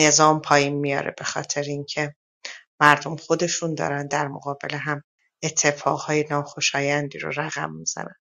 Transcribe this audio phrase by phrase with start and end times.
[0.00, 2.14] نظام پایین میاره به خاطر اینکه
[2.80, 5.02] مردم خودشون دارن در مقابل هم
[5.42, 8.14] اتفاقهای ناخوشایندی رو رقم می‌زنن.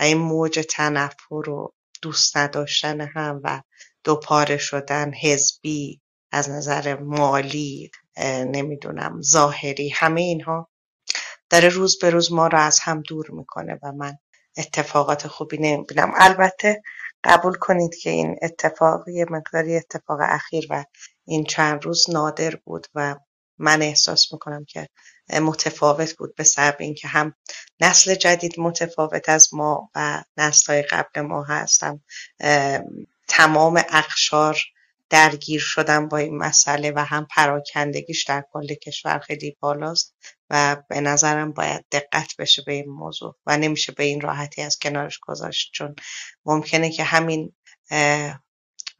[0.00, 3.62] و این موج تنفر و دوست نداشتن هم و
[4.04, 6.00] دوپاره شدن حزبی
[6.32, 7.90] از نظر مالی
[8.26, 10.70] نمی‌دونم ظاهری همه اینها
[11.50, 14.18] داره روز به روز ما رو از هم دور می‌کنه و من
[14.56, 16.12] اتفاقات خوبی نمی‌بینم.
[16.16, 16.82] البته
[17.24, 20.84] قبول کنید که این اتفاق یه مقداری اتفاق اخیر و
[21.30, 23.16] این چند روز نادر بود و
[23.58, 24.88] من احساس می‌کنم که
[25.32, 27.34] متفاوت بود به سبب اینکه هم
[27.80, 32.00] نسل جدید متفاوت از ما و نسل های قبل ما هستم
[33.28, 34.58] تمام اقشار
[35.10, 40.14] درگیر شدن با این مسئله و هم پراکندگیش در کل کشور خیلی بالاست
[40.50, 44.78] و به نظرم باید دقت بشه به این موضوع و نمیشه به این راحتی از
[44.78, 45.70] کنارش گذاشت.
[45.72, 45.94] چون
[46.44, 47.52] ممکنه که همین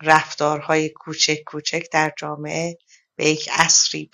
[0.02, 2.78] رفتارهای کوچک کوچک در جامعه
[3.16, 4.10] به یک اصری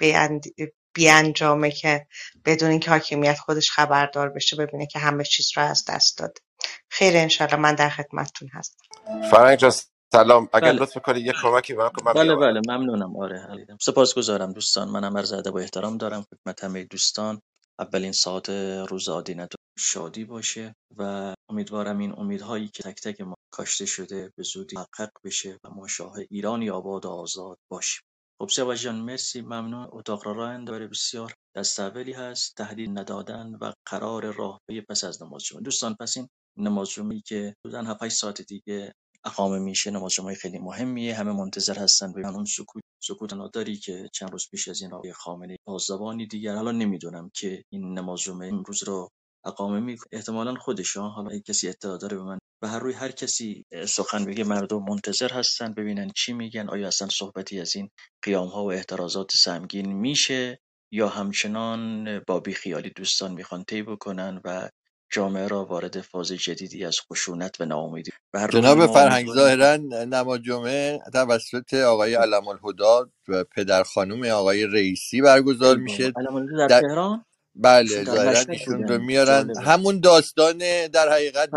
[0.95, 2.07] بیانجامه که
[2.45, 6.41] بدون اینکه حاکمیت خودش خبردار بشه ببینه که همه چیز رو از دست داده.
[6.89, 8.87] خیر انشالله من در خدمتتون هستم.
[9.31, 9.69] فرنگ
[10.13, 10.49] سلام.
[10.53, 10.83] اگر بله.
[10.83, 12.61] لطف کنی یه کمکی به من بله بله.
[12.69, 13.17] ممنونم.
[13.17, 13.77] آره حلیدم.
[13.81, 14.89] سپاسگزارم دوستان.
[14.89, 17.43] منم عرض ادب و احترام دارم خدمت همه دوستان.
[17.81, 18.51] اولین ساعت
[18.91, 24.43] روز آدینت شادی باشه و امیدوارم این امیدهایی که تک تک ما کاشته شده به
[24.43, 28.01] زودی محقق بشه و ما شاه ایرانی آباد و آزاد باشیم.
[28.43, 29.89] خب سیاوش جان مرسی ممنون.
[29.93, 32.57] اتاق را راه انداره بسیار دست اولی هست.
[32.57, 35.63] تهدید ندادن و قرار راهپی پس از نماز جمعه.
[35.63, 38.93] دوستان پس این نماز جمعه که حدوداً 7 ساعت دیگه
[39.25, 41.15] اقامه میشه نماز جمعه خیلی مهمیه.
[41.15, 45.13] همه منتظر هستن ببینن اون سکوت سکوت نادری که چند روز پیش از این آقای
[45.13, 49.09] خامنه با زبانی دیگر حالا نمی‌دونم که این نماز جمعه امروز رو
[49.47, 51.09] اقامه می احتمالاً خودش ها.
[51.09, 54.83] حالا اگه کسی اطلاع داره به من به هر روی هر کسی سخن بگه مردم
[54.89, 57.91] منتظر هستن ببینن چی میگن آیا اصلا صحبتی از این
[58.23, 60.61] قیام ها و اعتراضات سمگین میشه
[60.93, 64.71] یا همچنان با بیخیالی دوستان می‌خوان طی بکنن و
[65.11, 70.41] جامعه را وارد فاز جدیدی از خشونت و ناامیدی هر روی جناب فرهنگ ظاهرا نماز
[70.43, 76.11] جمعه توسط آقای علم الهدا و پدر خانوم آقای رئیسی برگزار میشه.
[76.11, 77.25] در در تهران؟
[77.55, 79.47] بله ظاهرا ایشون رو میارن.
[79.47, 79.61] جالبه.
[79.61, 81.49] همون داستان در حقیقت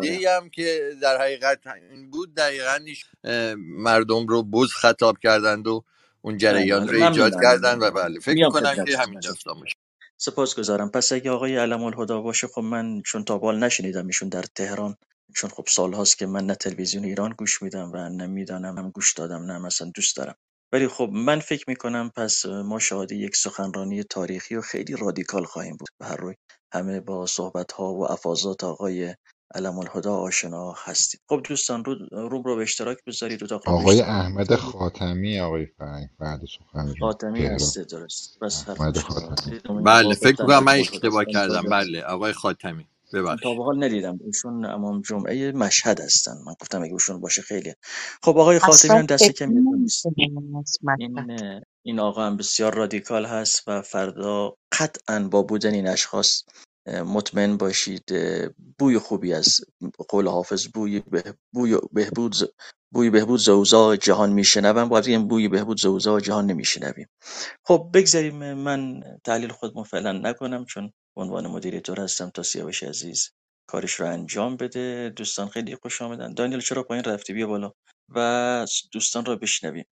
[0.00, 1.58] دی هم هم که در حقیقت
[1.90, 2.34] این بود.
[2.34, 2.78] دقیقا
[3.58, 5.84] مردم رو بز خطاب کردند و
[6.20, 9.74] اون جریان رو ایجاد کردن و بله فکر می‌کنم که همین داستان باشه.
[10.22, 10.90] سپاسگزارم.
[10.90, 14.96] پس اگه آقای علم الهدا باشه خب من چون تا بال نشنیدم ایشون در تهران
[15.36, 18.90] چون خب سال هاست که من نه تلویزیون ایران گوش میدم و نه می‌دانم هم
[18.90, 20.34] گوش دادم نه مثلا دوست دارم.
[20.72, 25.76] ولی خب من فکر می‌کنم پس ما شاهد یک سخنرانی تاریخی و خیلی رادیکال خواهیم
[25.76, 25.88] بود.
[25.98, 26.34] به هر روی
[26.72, 29.14] همه با صحبت ها و افاظات آقای
[29.54, 33.78] علم الهدا آشنا هستیم خب دوستان رو روم رو به اشتراک بذارید اتاق رو به
[33.80, 38.38] آقای احمد خاتمی آقای فرنگ بعد سخنرانی خاتمی هسته درست.
[38.42, 39.60] بس احمد خاتمی.
[39.84, 41.62] بله فکر می‌کنم من اشتباه کردم.
[41.62, 42.86] بله آقای خاتمی.
[43.12, 43.56] تا ببخشید.
[43.56, 44.18] به حال ندیدم.
[44.26, 46.32] ایشون امام جمعه مشهد هستن.
[46.46, 47.74] من گفتم اگه ایشون باشه خیلی.
[48.22, 50.96] خب آقای خاتمی هم دست مطلب.
[50.98, 51.14] این
[51.82, 56.42] این آقا هم بسیار رادیکال هست و فردا قطعا با بودن این اشخاص
[56.88, 58.04] مطمئن باشید
[58.78, 59.60] بوی خوبی از
[60.10, 62.44] قول حافظ بوی به بوی بهبود ز-
[62.92, 64.90] بوی بهبود زوزا جهان میشنوم.
[64.90, 67.08] باید این بوی بهبود زوزا جهان نمیشنویم.
[67.64, 73.30] خب بگذاریم من تحلیل خودمو فعلا نکنم چون عنوان مدیریتور هستم تا سیاوش عزیز
[73.68, 75.10] کارش رو انجام بده.
[75.16, 76.34] دوستان خیلی خوش آمدن.
[76.34, 77.72] دانیل چرا پایین رفتی؟ بیا بالا
[78.16, 79.86] و دوستان رو بشنویم.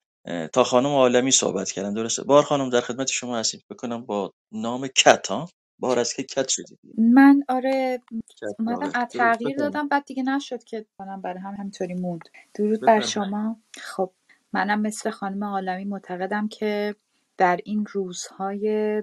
[0.54, 1.94] تا خانم عالمی صحبت کردن.
[1.94, 3.62] درسته؟ بار خانم در خدمت شما هستیم.
[3.70, 8.02] بکنم با نام کت ها؟ بار از که کت شدید من آره
[8.36, 12.28] کت اومدم آره تغییر دادم بعد دیگه نشد که کنم برای هم همینطوری موند.
[12.54, 13.56] درود بر شما.
[13.76, 14.12] خب
[14.52, 16.94] منم مثل خانم عالمی معتقدم که
[17.36, 19.02] در این روزهای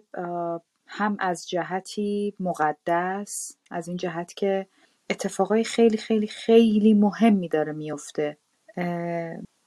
[0.88, 4.68] هم از جهتی مقدس از این جهت که
[5.10, 8.38] اتفاقای خیلی خیلی خیلی مهمی داره میفته.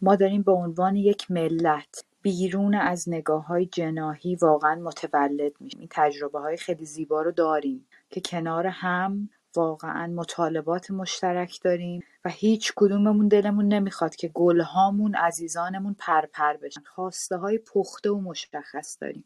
[0.01, 2.05] ما داریم به عنوان یک ملت.
[2.23, 7.87] بیرون از نگاه های جناحی واقعا متولد میشیم این تجربه های خیلی زیبا رو داریم
[8.11, 15.97] که کنار هم واقعا مطالبات مشترک داریم و هیچ کدوممون دلمون نمی‌خواد که گلهامون عزیزانمون
[15.99, 16.81] پرپر بشن.
[16.95, 19.25] خواسته های پخته و مشخص داریم.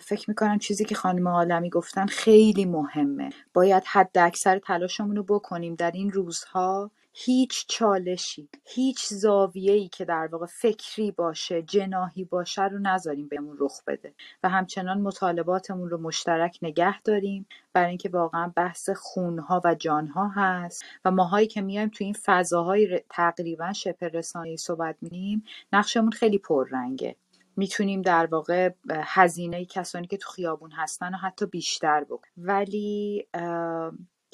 [0.00, 3.30] فکر می‌کنم چیزی که خانم عالمی گفتن خیلی مهمه.
[3.54, 10.28] باید حد اکثر تلاشمون رو بکنیم در این روزها هیچ چالشی هیچ زاویه‌ای که در
[10.32, 14.14] واقع فکری باشه جناهی باشه رو نذاریم بهمون رخ بده.
[14.42, 20.84] و همچنان مطالباتمون رو مشترک نگه داریم برای اینکه واقعا بحث خونها و جانها هست.
[21.04, 27.16] و ماهایی که میایم تو این فضاهای تقریبا شبه رسانه‌ای صحبت می‌کنیم نقشمون خیلی پررنگه.
[27.56, 32.34] می‌تونیم در واقع هزینه کسانی که تو خیابون هستن و حتی بیشتر بکنیم.
[32.36, 33.26] ولی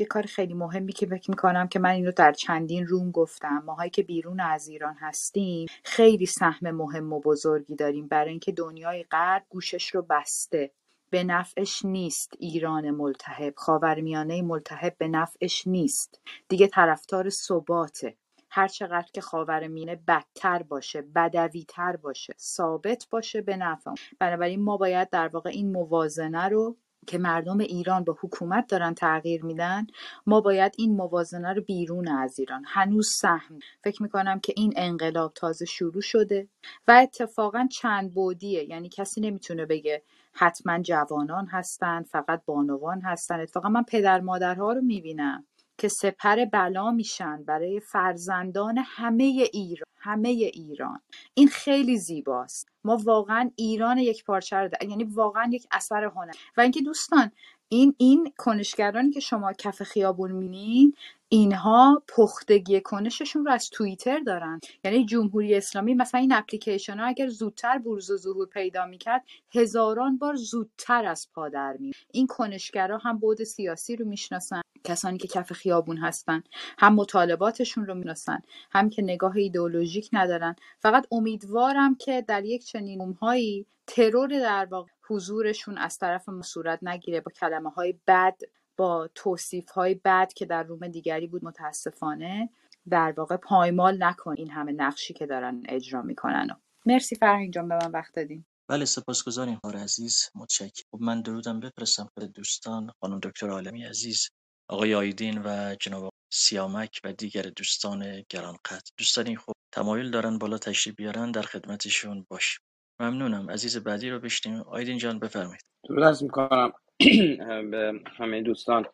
[0.03, 3.63] یه کار خیلی مهمی که فکر می‌کنم که من اینو در چندین روم گفتم.
[3.67, 8.09] ماهایی که بیرون از ایران هستیم خیلی سهم مهم و بزرگی داریم.
[8.09, 10.71] برای اینکه دنیای غرب گوشش رو بسته.
[11.11, 13.55] به نفعش نیست ایران ملتهب.
[13.57, 16.21] خاورمیانه ملتهب به نفعش نیست.
[16.49, 18.17] دیگه طرفدار ثباته.
[18.51, 23.91] هر چقدر که خاورمیانه بدتر باشه بدویتر باشه ثابت باشه به نفع.
[24.19, 26.77] بنابراین ما باید در واقع این موازنه رو
[27.07, 29.87] که مردم ایران با حکومت دارن تغییر میدن
[30.27, 32.65] ما باید این موازنه رو بیرون از ایران.
[32.67, 33.59] هنوز سهم.
[33.85, 36.49] فکر می‌کنم که این انقلاب تازه شروع شده
[36.89, 38.65] و اتفاقا چند بودیه.
[38.71, 40.03] یعنی کسی نمی‌تونه بگه
[40.33, 43.41] حتما جوانان هستن فقط بانوان هستن.
[43.41, 45.47] اتفاقا من پدر مادرها رو می‌بینم.
[45.79, 51.01] که سپر بلا میشن برای فرزندان همه ایران همه ایران.
[51.35, 52.69] این خیلی زیباست.
[52.85, 56.33] ما واقعا ایران یک پارچه رو یعنی واقعا یک اثر هنر.
[56.57, 57.31] و اینکه دوستان
[57.69, 60.95] این این کنشگرانی که شما کف خیابون مینین
[61.29, 64.61] اینها پختگی کنششون رو از توییتر دارن.
[64.85, 70.19] یعنی جمهوری اسلامی مثلا این اپلیکیشن ها اگر زودتر بروز و ظهور پیدا می‌کرد هزاران
[70.19, 74.63] بار زودتر از پا در می این کنشگرا هم بود سیاسی رو می‌شناسن.
[74.85, 76.43] کسانی که کف خیابون هستن.
[76.79, 78.39] هم مطالباتشون رو می‌شناسن
[78.71, 80.57] هم که نگاه ایدئولوژیک ندارن.
[80.81, 86.79] فقط امیدوارم که در یک چنین هایی ترور در واقع حضورشون از طرف ما صورت
[86.83, 88.37] نگیره با کلمه های بد
[88.77, 92.51] با توصیف های بد که در روم دیگری بود متاسفانه
[92.91, 96.47] در واقع پایمال نکن این همه نقشی که دارن اجرا می‌کنن.
[96.51, 96.55] و.
[96.87, 100.31] مرسی فرهین جان به من وقت دادین بله سپاسگزاریم خار عزیز.
[100.35, 100.85] متشکرم.
[100.93, 104.31] خب من درودم بفرستم خدمت دوستان خانم دکتر عالمی عزیز.
[104.73, 108.91] آقای آیدین و جناب سیامک و دیگر دوستان گرانقدر.
[108.99, 112.61] دوستان خب تمایل دارن بالا تشریف بیارن در خدمتشون باشیم.
[113.01, 113.51] ممنونم.
[113.51, 114.61] عزیز بعدی رو بشنیم.
[114.61, 115.61] آیدین جان بفرمایید.
[116.03, 116.73] از می‌کنم.
[117.71, 118.87] به همه دوستان.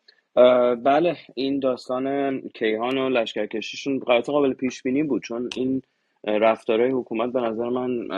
[0.84, 5.82] بله این داستان کیهان و لشکرکشیشون قطعا قابل پیش بینی بود چون این
[6.24, 8.08] رفتارهای حکومت به نظر من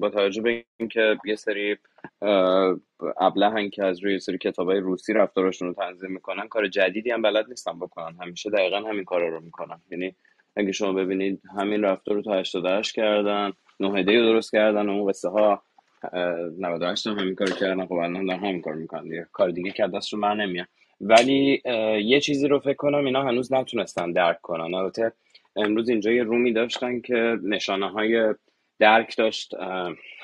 [0.00, 1.76] با توجه به اینکه یه سری
[3.16, 7.48] ابلهن که از روی سری کتابای روسی رفتارشون رو تنظیم می‌کنن کار جدیدی هم بلد
[7.48, 8.16] نیستن بکنن.
[8.20, 9.80] همیشه دقیقا همین کارا رو می‌کنن.
[9.90, 10.14] یعنی
[10.56, 15.08] اگه شما ببینید همین رفتار رو تا 88 کردن نهده رو درست کردن و اون
[15.08, 15.62] قصه ها
[16.58, 19.26] 98 هم همین کار کردن خب الان همین کار می‌کنن دیگه.
[19.32, 20.66] کار دیگه که دست رو من نمیاد.
[21.00, 21.62] ولی
[22.04, 24.74] یه چیزی رو فکر کنم اینا هنوز نتونستن درک کنن.
[24.74, 25.12] البته
[25.56, 28.34] امروز اینجا یه رومی داشتن که نشانه های
[28.82, 29.54] درک داشت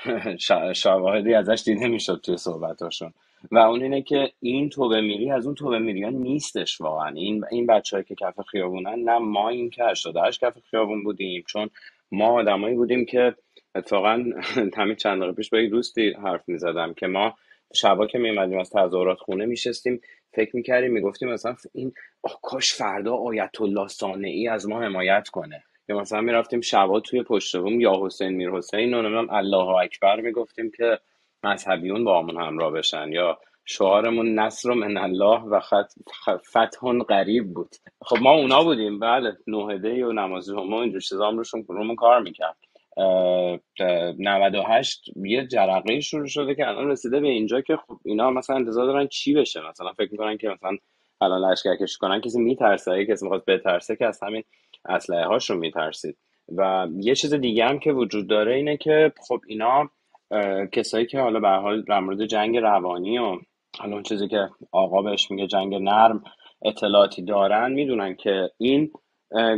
[0.82, 3.12] شواهدی ازش دیده می‌شد توی صحبتاشون.
[3.50, 7.08] و اون اینه که این توبه میری از اون توبه میری ها نیستش واقعا.
[7.08, 11.70] این این بچه که کف خیابونن نه ما این که 88 کف خیابون بودیم چون
[12.12, 13.34] ما آدمایی بودیم که
[13.74, 14.24] اتفاقا
[14.78, 17.34] همین چند دقیقه پیش با یک دوستی حرف می‌زدم که ما
[17.74, 20.00] شبا که میمدیم از تظاهرات خونه میشستیم
[20.34, 21.92] فکر می‌کردیم می‌گفتیم مثلا این
[22.42, 23.86] کاش فردا آیت الله
[24.24, 25.62] ای از ما حمایت کنه.
[25.88, 30.20] یا مثلا می‌رفتیم شبا توی پشت بوم یا حسین میر حسین و نمی‌دونم الله اکبر
[30.20, 30.98] می‌گفتیم که
[31.44, 35.92] مذهبیون با همون همراه بشن یا شعارمون نصر من الله و خط
[36.50, 37.70] فتح قریب بود.
[38.02, 42.56] خب ما اونا بودیم بله نوهده و نماز ما اینجور چیزا هم رومون کار می‌کرد.
[44.18, 48.86] 98 یه جرقه شروع شده که الان رسیده به اینجا که خب اینا مثلا انتظار
[48.86, 50.76] دارن چی بشه؟ مثلا فکر می‌کنن که مثلا
[51.20, 54.44] الان لشکر کشی کنن کسی میترسه کسی می‌خواد بترسه که از همین
[54.84, 56.16] اسلحه هاش رو میترسید.
[56.56, 59.90] و یه چیز دیگه هم که وجود داره اینه که خب اینا
[60.72, 63.38] کسایی که حالا به حال در مورد جنگ روانی و
[63.78, 66.24] حالا اون چیزی که آقا بهش میگه جنگ نرم
[66.62, 68.90] اطلاعاتی دارن می‌دونن که این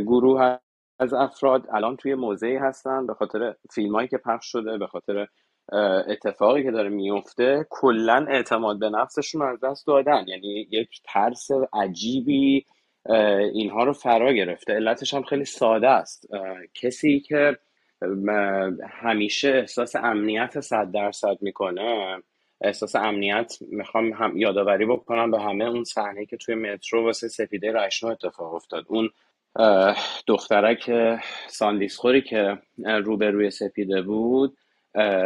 [0.05, 0.57] گروه
[0.99, 5.27] از افراد الان توی موضعی هستن به خاطر فیلم هایی که پخش شده به خاطر
[6.07, 10.25] اتفاقی که داره میفته کلا اعتماد به نفسشون از دست دادن.
[10.27, 12.65] یعنی یک ترس عجیبی
[13.53, 14.73] اینها رو فرا گرفته.
[14.73, 16.29] علتش هم خیلی ساده است.
[16.73, 17.57] کسی که
[18.89, 22.21] همیشه احساس امنیت صد درصد می‌کنه
[22.61, 27.71] احساس امنیت می‌خوام هم یادآوری بکنم به همه اون صحنه که توی مترو واسه سپیده
[27.71, 28.85] رشنو اتفاق افتاد.
[28.87, 29.09] اون
[30.27, 30.91] دخترک
[31.47, 34.57] ساندیسخوری که روبروی سپیده بود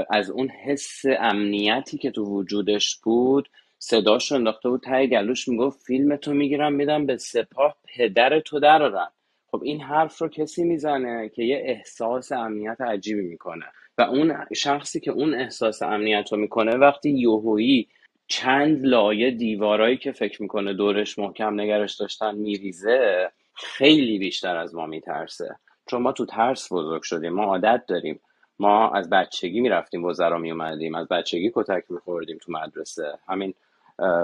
[0.09, 6.15] از اون حس امنیتی که تو وجودش بود صداش انداخته بود تای گلوش می‌گفت فیلم
[6.15, 9.07] تو می‌گیرم میدم به سپاه پدر تو درارن
[9.51, 13.65] خب این حرف رو کسی می‌زنه که یه احساس امنیت عجیبی می‌کنه.
[13.97, 17.87] و اون شخصی که اون احساس امنیت رو می‌کنه وقتی یوهویی
[18.27, 24.85] چند لایه دیوارایی که فکر می‌کنه دورش محکم نگرش داشتن میریزه خیلی بیشتر از ما
[24.85, 25.55] میترسه.
[25.89, 28.19] چون ما تو ترس بزرگ شدیم ما عادت داریم.
[28.59, 33.17] ما از بچگی می‌رفتیم وزرا میومدیم از بچگی کتک میخوردیم تو مدرسه.
[33.27, 33.53] همین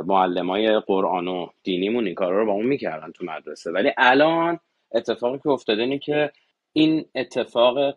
[0.05, 3.71] معلم های قرآن و دینیمون این کارا رو با اون می‌کردن تو مدرسه.
[3.71, 4.59] ولی الان
[4.91, 6.31] اتفاقی که افتاده اینه که
[6.73, 7.95] این اتفاق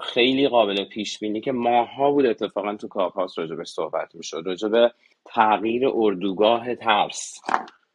[0.00, 4.92] خیلی قابل پیش بینی که ماها بود اتفاقا تو کاپاس راجبش صحبت می‌شد راجب
[5.24, 7.40] تغییر اردوگاه ترس.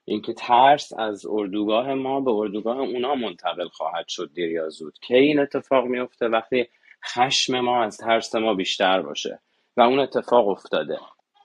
[0.05, 4.93] اینکه ترس از اردوگاه ما به اردوگاه اونا منتقل خواهد شد دیر یا زود.
[5.01, 6.67] که این اتفاق میفته وقتی
[7.05, 9.39] خشم ما از ترس ما بیشتر باشه.
[9.77, 10.97] و اون اتفاق افتاده.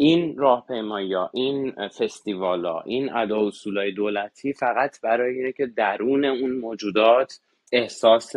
[0.02, 6.50] این راهپیمایی ها این فستیوالا این ادا اصولای دولتی فقط برای اینه که درون اون
[6.50, 7.40] موجودات
[7.72, 8.32] احساس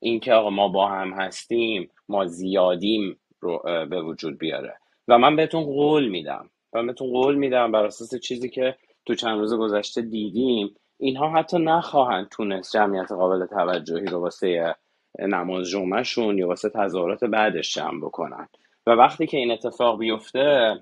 [0.00, 4.74] اینکه آقا ما با هم هستیم ما زیادیم رو به وجود بیاره.
[5.08, 9.38] و من بهتون قول میدم من بهتون قول میدم بر اساس چیزی که تو چند
[9.38, 14.74] روز گذشته دیدیم اینها حتی نخواهند تونست جمعیت قابل توجهی رو واسه
[15.18, 18.48] نماز جمعهشون یا واسه تظاهرات بعدش جمع بکنن.
[18.86, 20.80] و وقتی که این اتفاق بیفته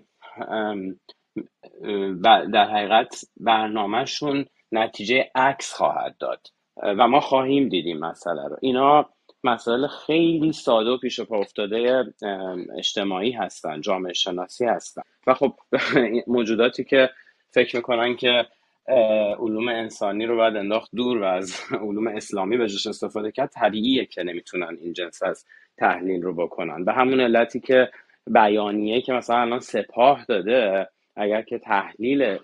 [2.52, 6.46] در حقیقت برنامهشون نتیجه عکس خواهد داد.
[6.82, 8.56] و ما خواهیم دیدیم مسئله رو.
[8.60, 9.08] اینا
[9.44, 12.04] مسائل خیلی ساده و پیش پا افتاده
[12.78, 15.02] اجتماعی هستن جامعه شناسی هستن.
[15.26, 15.54] و خب
[16.26, 17.10] موجوداتی که
[17.50, 18.46] فکر می‌کنن که
[19.38, 24.22] علوم انسانی رو باید انداخت دور و از علوم اسلامی بهش استفاده کرد طبیعیه که
[24.22, 25.46] نمی‌تونن این جنس از
[25.82, 26.84] تحلیل رو بکنن.
[26.84, 27.90] به همون علتی که
[28.26, 32.38] بیانیه که مثلا الان سپاه داده اگر که تحلیل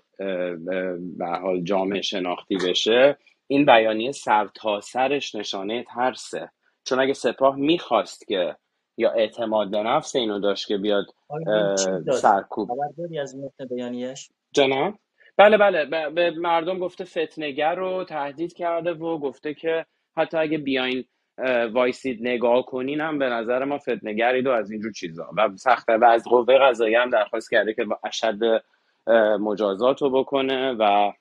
[1.17, 3.17] به حال جامعه شناختی بشه
[3.47, 6.51] این بیانیه سرتاسرش نشانه ترسه.
[6.83, 8.55] چون اگه سپاه می‌خواست که
[8.97, 11.05] یا اعتماد به نفس اینو داشت که بیاد
[12.13, 12.71] سرکوب.
[13.21, 14.93] از متن بیانیش جناب؟
[15.37, 16.09] بله بله.
[16.09, 19.85] به مردم گفته فتنگر رو تهدید کرده و گفته که
[20.17, 21.05] حتی اگه بیاین
[21.73, 25.29] وایسید نگاه کنین هم به نظر ما فتنگرید و از اینجور چیزا.
[25.37, 28.63] و سخته و از قوه قضایی هم درخواست کرده که اشد
[29.39, 31.11] مجازات رو بکنه و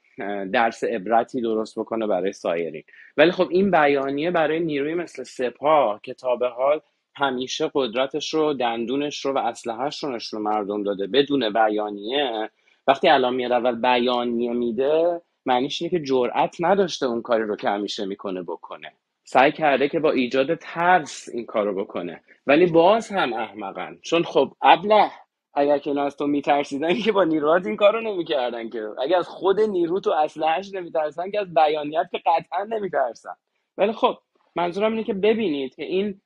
[0.53, 2.83] درس عبرتی درست بکنه برای سایرین.
[3.17, 6.81] ولی خب این بیانیه برای نیروی مثل سپاه که تا به حال
[7.17, 12.51] همیشه قدرتش رو دندونش رو و اسلحهش رو نشون مردم داده بدون بیانیه
[12.87, 17.69] وقتی الان میاد اول بیانیه میده معنیش اینه که جرأت نداشته اون کاری رو که
[17.69, 18.93] همیشه می‌کنه بکنه.
[19.31, 22.21] سعی کرده که با ایجاد ترس این کارو بکنه.
[22.47, 23.99] ولی باز هم احمقن.
[24.03, 25.11] چون خب ابله
[25.55, 28.89] اگر که از تو میترسیدن که با نیروات این کارو نمی‌کردن که.
[29.03, 33.35] اگر از خود نیرو تو اسلحهش نمیترسن که از بیانیت که قطعا نمیترسن.
[33.79, 34.15] ولی خب
[34.57, 36.21] منظورم اینه که ببینید که این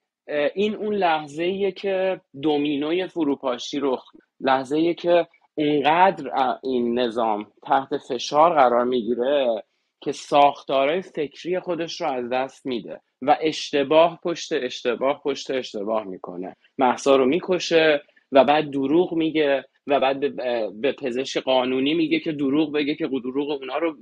[0.54, 4.04] این اون لحظه که دومینوی فروپاشی رخ
[4.40, 9.62] لحظه که اونقدر این نظام تحت فشار قرار می‌گیره
[10.02, 16.56] که ساختارهای فکری خودش رو از دست میده و اشتباه پشت اشتباه پشت اشتباه می‌کنه.
[16.78, 20.36] محسا رو می‌کشه و بعد دروغ میگه و بعد
[20.80, 23.96] به پزشک قانونی میگه که دروغ بگه که دروغ اونا رو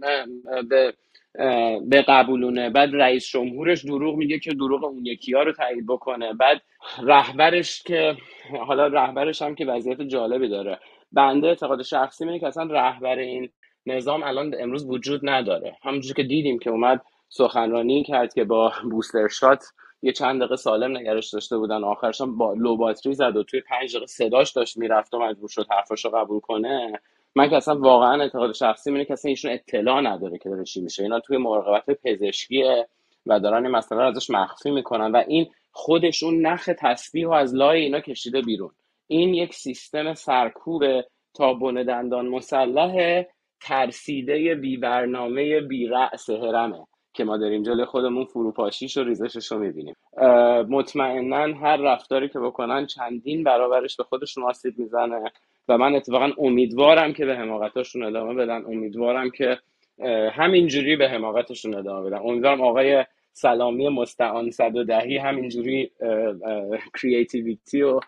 [0.68, 0.94] به
[1.88, 6.32] به قبولونه بعد رئیس جمهورش دروغ میگه که دروغ اون یکی ها رو تایید بکنه.
[6.32, 6.62] بعد
[7.02, 8.16] رهبرش که
[8.66, 10.78] حالا رهبرش هم که وضعیت جالبی داره.
[11.12, 13.50] بنده اعتقاد شخصی اینه که اصلا رهبر این
[13.96, 15.76] نظام الان امروز وجود نداره.
[15.82, 19.64] همونجور که دیدیم که اومد سخنرانی کرد که با بوستر شات
[20.02, 21.84] یه چند دقیقه سالم نگرش داشته بودن.
[21.84, 25.66] آخرش با لو باتری زد و توی پنج دقیقه صداش داشت می‌رفت و مجبور شد
[25.70, 27.00] حرفش رو قبول کنه.
[27.34, 30.80] من که اصلا واقعا اعتقاد شخصی اینه که اصلا ایشون اطلاع نداره که داره چی
[30.80, 31.02] میشه.
[31.02, 32.88] اینا توی مراقبت پزشکیه
[33.26, 37.54] و دارن این مسئله رو ازش مخفی می‌کنن و این خودشون نخ تسبیح و از
[37.54, 38.70] لای اینا کشیده بیرون.
[39.06, 40.82] این یک سیستم سرکوب
[41.34, 43.24] تا بن دندان مسلح
[43.60, 49.58] ترسیده بی برنامه بی رأس هرمه که ما داریم جلوی خودمون فروپاشیش و ریزشش رو
[49.58, 49.96] می‌بینیم.
[50.68, 55.32] مطمئنا هر رفتاری که بکنن چندین برابرش به خودشون آسیب می‌زنه
[55.68, 58.64] و من اتفاقا امیدوارم که به حماقتاشون ادامه بدن.
[58.64, 59.58] امیدوارم که
[60.32, 62.18] همینجوری به حماقتشون ادامه بدن.
[62.18, 65.90] امیدوارم آقای سلامی مستعان صد و دهی همینجوری
[67.02, 68.00] کریتیویتی و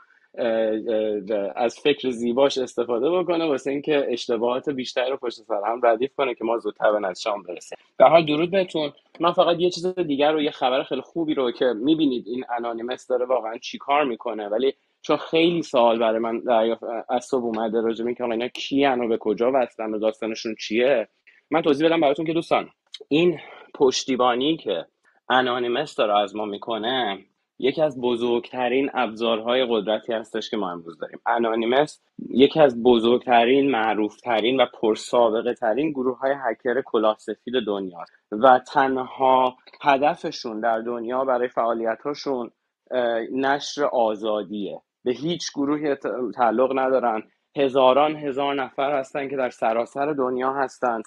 [1.57, 6.35] از فکر زیباش استفاده بکنه واسه اینکه اشتباهات بیشتری رو پشت سر هم ردیف کنه
[6.35, 7.79] که ما زودتر به نتیجه برسیم.
[7.99, 8.93] در حال درود بهتون.
[9.21, 13.07] من فقط یه چیز دیگر رو یه خبر خیلی خوبی رو که می‌بینید این انانیمس
[13.07, 18.05] داره واقعا چیکار می‌کنه؟ ولی چون خیلی سوال برای من دریافت از صبح اومده راجع
[18.05, 21.09] به که اینا کیان و به کجا وصلن و داستانشون چیه؟
[21.51, 22.71] من توضیح بدم براتون که دوستان
[23.09, 23.39] این
[23.75, 24.87] پشتیبانی که
[25.31, 27.19] انانیمس داره از ما می‌کنه
[27.59, 31.21] یکی از بزرگترین ابزارهای قدرتی هستش که ما امروز داریم.
[31.27, 38.61] انانیمس یکی از بزرگترین معروفترین و پرسابقه ترین گروه های هکر کلاه سفید دنیا و
[38.73, 42.51] تنها هدفشون در دنیا برای فعالیتاشون
[43.33, 44.83] نشر آزادیه.
[45.05, 45.95] به هیچ گروهی
[46.35, 47.23] تعلق ندارن.
[47.57, 51.03] هزاران هزار نفر هستن که در سراسر دنیا هستند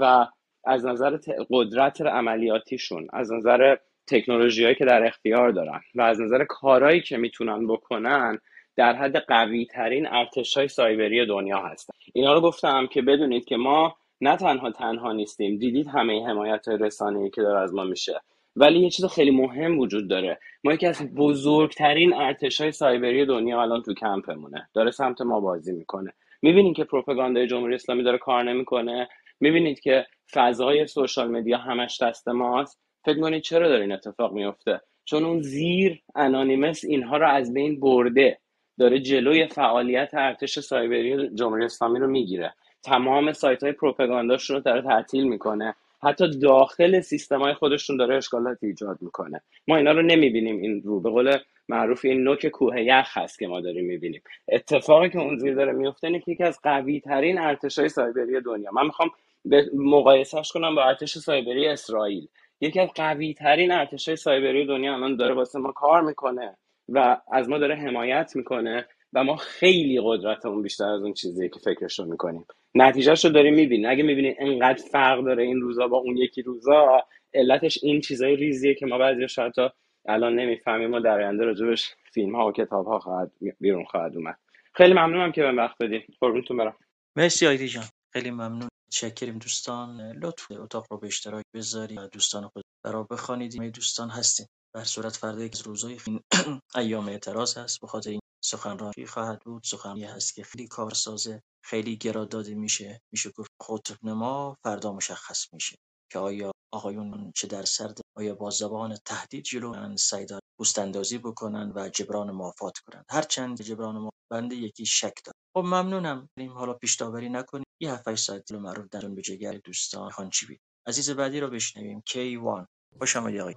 [0.00, 0.26] و
[0.64, 1.18] از نظر
[1.50, 7.66] قدرت عملیاتیشون از نظر تکنولوژی که در اختیار دارن و از نظر کارهایی که می‌تونن
[7.66, 8.38] بکنن
[8.76, 11.94] در حد قوی ترین ارتش های سایبری دنیا هستن.
[12.12, 15.58] اینا رو گفتم که بدونید که ما نه تنها تنها نیستیم.
[15.58, 18.20] دیدید همه حمایت رسانه‌ای که داره از ما میشه.
[18.56, 20.38] ولی یه چیز خیلی مهم وجود داره.
[20.64, 24.68] ما یکی از بزرگترین ارتش های سایبری دنیا الان تو کمپمونه.
[24.74, 26.12] داره سمت ما بازی می‌کنه.
[26.42, 29.08] می‌بینید که پروپاگاندای جمهوری اسلامی داره کار نمی‌کنه.
[29.40, 32.80] می‌بینید که فضای سوشال مدیا همش دست ماست.
[33.04, 37.80] فکر کنید چرا داره این اتفاق میفته چون اون زیر انانیمس اینها رو از بین
[37.80, 38.38] برده.
[38.78, 42.54] داره جلوی فعالیت ارتش سایبری جمهوری اسلامی رو می‌گیره.
[42.82, 45.74] تمام سایت های پروپاگانداشون رو داره تعطیل می‌کنه.
[46.02, 49.40] حتی داخل سیستم های خودشون داره اشکالات ایجاد می‌کنه.
[49.68, 50.58] ما اینا رو نمی‌بینیم.
[50.60, 54.22] این رو به قول معروف این نوک کوه یخ هست که ما داریم می‌بینیم.
[54.48, 58.40] اتفاقی که اون زیر داره میفته اینه که یکی از قوی ترین ارتش های سایبری
[58.40, 58.70] دنیا.
[58.72, 59.10] من می‌خوام
[59.44, 62.28] به مقایسهش کنم با ارتش سایبری اسرائیل.
[62.64, 66.56] یکی از قوی ترین ارتش های سایبری دنیا الان داره واسه ما کار می‌کنه
[66.88, 71.60] و از ما داره حمایت می‌کنه و ما خیلی قدرتمون بیشتر از اون چیزیه که
[71.60, 72.44] فکرش رو می‌کنیم.
[72.74, 73.90] نتیجهش رو داریم می‌بینیم.
[73.90, 77.02] اگه می‌بینید انقدر فرق داره این روزا با اون یکی روزا
[77.34, 79.68] علتش این چیزای ریزیه که ما بعضی حتی
[80.08, 84.38] الان نمی‌فهمیم ما در آینده راجبش فیلم ها و کتاب ها خواهد بیرون خواهد اومد.
[84.74, 86.76] خیلی ممنونم که به وقت بدید قربونتون برم.
[87.16, 87.68] مرسی آیدی
[88.12, 88.68] خیلی ممنون.
[88.94, 90.00] چکریم دوستان.
[90.00, 93.54] لطف اتاق رو به اشتراک بذارید و دوستان خود برای بخوانید.
[93.54, 94.46] این دوستان هستیم.
[94.74, 95.98] در صورت فردا یک روزای
[96.76, 97.80] ایام اعتراض هست.
[97.80, 99.62] به خاطر این سخنرانی خواهد بود.
[99.64, 103.00] سخنرانی هست که خیلی کارسازه خیلی گراداده میشه.
[103.12, 105.76] میشه گفت قطب ما فردا مشخص میشه
[106.12, 110.26] که آیا آقایون چه در سرد آیا با زبان تهدید جلو سعی
[110.58, 115.64] دارن پوست بکنن و جبران مافات کنند هرچند جبران ما بنده یکی شک دارم خب
[115.64, 116.28] ممنونم.
[116.36, 117.64] بریم حالا پیش داوری نکنیم.
[117.80, 121.50] یه 7 ساعت رو معروف در به جگر دوستان خان چی بید عزیز بعدی رو
[121.50, 122.02] بشنویم.
[122.10, 122.66] K1
[122.98, 123.54] خوش آمدید آقای.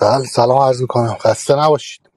[0.00, 2.10] بله سلام عرض کنم خسته نباشید.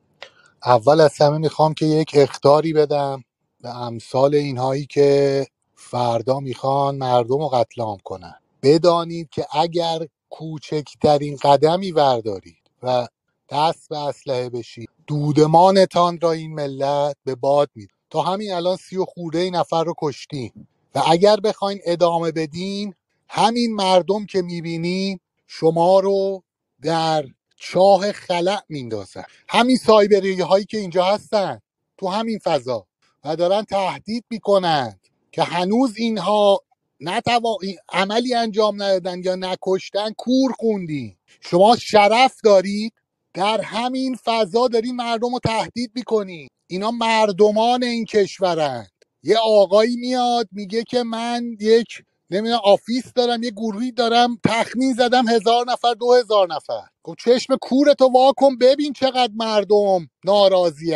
[0.66, 3.24] اول از همه می‌خوام که یک اختاری بدم
[3.62, 8.36] به امثال اینهایی که فردا می‌خوان مردم رو قتل عام کنن.
[8.64, 13.08] بدانید که اگر کوچکترین قدمی وردارید و
[13.52, 18.98] دست به اسلحه بشید دودمانتان را این ملت به باد میده تا همین الان سی
[18.98, 22.94] و خورده نفر رو کشتیم و اگر بخواین ادامه بدین
[23.30, 26.44] همین مردم که می‌بینین شما رو
[26.82, 27.26] در
[27.58, 29.24] چاه خلع میندازن.
[29.50, 31.62] همین سایبری هایی که اینجا هستن
[31.98, 32.88] تو همین فضا.
[33.24, 35.00] و دارن تهدید می‌کنند
[35.32, 36.62] که هنوز اینها
[37.00, 37.58] نتوا...
[37.94, 41.16] عملی انجام ندادن یا نکشتن کور خوندین.
[41.42, 42.94] شما شرف دارید
[43.34, 48.92] در همین فضا دارین مردم رو تهدید می‌کنین اینا مردمان این کشورند
[49.24, 51.88] یه آقایی میاد میگه که من یک
[52.30, 56.82] نمی‌دونم office دارم یه گروهی دارم تخمین زدم هزار نفر دو هزار نفر.
[57.06, 60.96] خب چشم کورتو وا کن ببین چقدر مردم ناراضی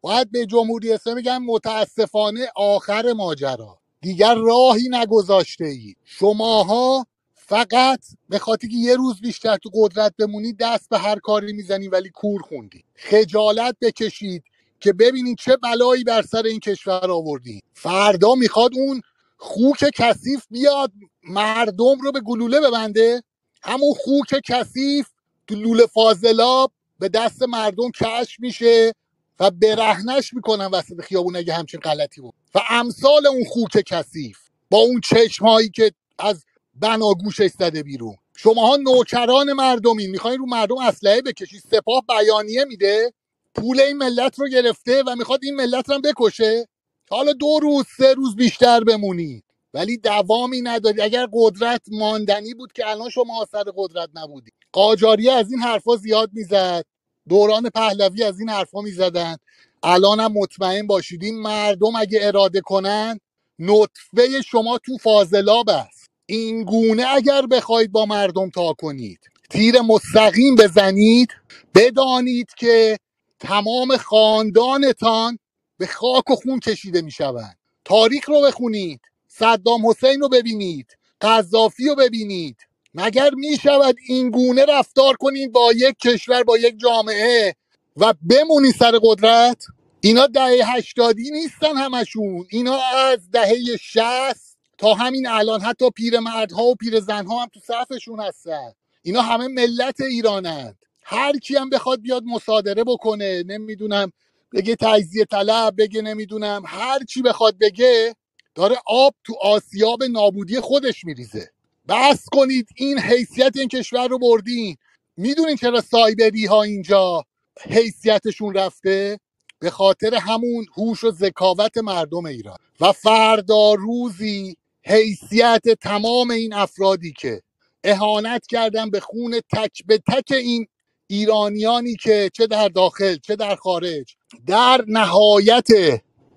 [0.00, 3.78] باید به جمهوری اسلامی میگن متاسفانه آخر ماجرا.
[4.02, 7.06] دیگر راهی نگذاشته اید شماها
[7.48, 11.92] فقط به خاطر که یه روز بیشتر تو قدرت بمونید دست به هر کاری می‌زنید
[11.92, 14.44] ولی کور خوندید خجالت بکشید
[14.80, 19.02] که ببینید چه بلایی بر سر این کشور آوردین فردا می‌خواد اون
[19.38, 20.92] خوک کثیف بیاد
[21.24, 23.22] مردم رو به گلوله ببنده.
[23.62, 25.08] همون خوک کثیف
[25.46, 28.92] تو لوله فاضلاب به دست مردم کش میشه
[29.40, 32.34] و برهنش می‌کنن وسط خیابون اگه همچین غلطی بود.
[32.54, 34.38] و امثال اون خوک کثیف
[34.70, 36.44] با اون چشمهایی که از
[36.80, 38.16] بناگوشش زده بیرون.
[38.36, 43.12] شماها نوکران مردمی می‌خواین رو مردم اسلحه بکشید سپاه بیانیه میده.
[43.54, 46.68] پول این ملت رو گرفته و می‌خواد این ملت رو هم بکشه.
[47.10, 51.00] حالا دو روز سه روز بیشتر بمونید ولی دوامی نداری.
[51.02, 54.50] اگر قدرت ماندنی بود که الان شما سر قدرت نبودی.
[54.72, 56.84] قاجاری از این حرفا زیاد می‌زد.
[57.28, 59.36] دوران پهلوی از این حرفا می‌زدن.
[59.82, 61.24] الان هم مطمئن باشید.
[61.24, 63.20] این مردم اگه اراده کنن
[63.58, 65.97] نطفه شما تو فاضلاب است.
[66.28, 69.20] این گونه اگر بخواید با مردم تا کنید.
[69.50, 71.30] تیر مستقیم بزنید.
[71.76, 72.98] بدانید که
[73.40, 75.38] تمام خاندانتان
[75.78, 77.58] به خاک و خون کشیده می‌شوند.
[77.86, 79.00] تاریخ رو بخونید.
[79.28, 80.98] صدام حسین رو ببینید.
[81.22, 82.58] قذافی رو ببینید.
[82.94, 87.56] مگر می شود این گونه رفتار کنید با یک کشور با یک جامعه
[87.98, 89.64] و بمونی سر قدرت؟
[90.02, 92.46] اینا دهه هشتادی نیستن همشون.
[92.50, 92.78] اینا
[93.12, 94.47] از دهه شست
[94.78, 98.72] تا همین الان حتی پیرمردها و پیرزنها هم تو صفشون هستن.
[99.02, 104.12] اینا همه ملت ایرانند هر کی هم بخواد بیاد مصادره بکنه نمی‌دونم
[104.52, 108.14] بگه تجزیه طلب بگه نمی‌دونم هر چی بخواد بگه
[108.54, 111.50] داره آب تو آسیاب نابودی خودش میریزه.
[111.88, 114.76] بس کنید این حیثیت این کشور رو بردین.
[115.16, 117.24] می‌دونین چرا سایبری ها اینجا
[117.60, 119.20] حیثیتشون رفته؟
[119.58, 122.58] به خاطر همون هوش و ذکاوت مردم ایران.
[122.80, 124.56] و فردا روزی
[124.88, 127.42] حیثیت تمام این افرادی که
[127.84, 130.66] اهانت کردن به خون تک به تک این
[131.06, 134.14] ایرانیانی که چه در داخل چه در خارج
[134.46, 135.68] در نهایت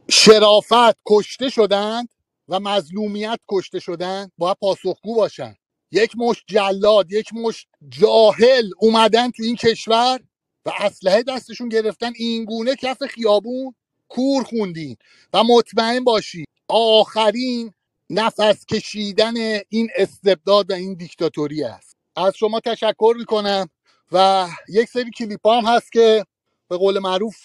[0.10, 2.10] شرافت کشته شدند
[2.48, 5.56] و مظلومیت کشته شدند باید پاسخگو باشن.
[5.92, 10.20] یک مش جلاد یک مش جاهل اومدن تو این کشور
[10.66, 12.12] و اسلحه دستشون گرفتن.
[12.16, 13.76] این گونه کف خیابون
[14.08, 14.98] کور خوندین
[15.34, 17.74] و مطمئن باشی آخرین
[18.14, 19.34] نفس کشیدن
[19.70, 21.98] این استبداد و این دیکتاتوری است.
[22.16, 23.70] از شما تشکر می‌کنم
[24.12, 26.26] و یک سری کلیپ هم هست که
[26.68, 27.38] به قول معروف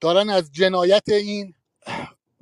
[0.00, 1.54] دارن از جنایت این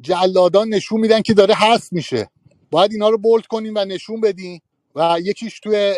[0.00, 2.30] جلادان نشون میدن که داره هست میشه.
[2.70, 4.62] باید اینا رو بولد کنیم و نشون بدیم
[4.94, 5.94] و یکیش توی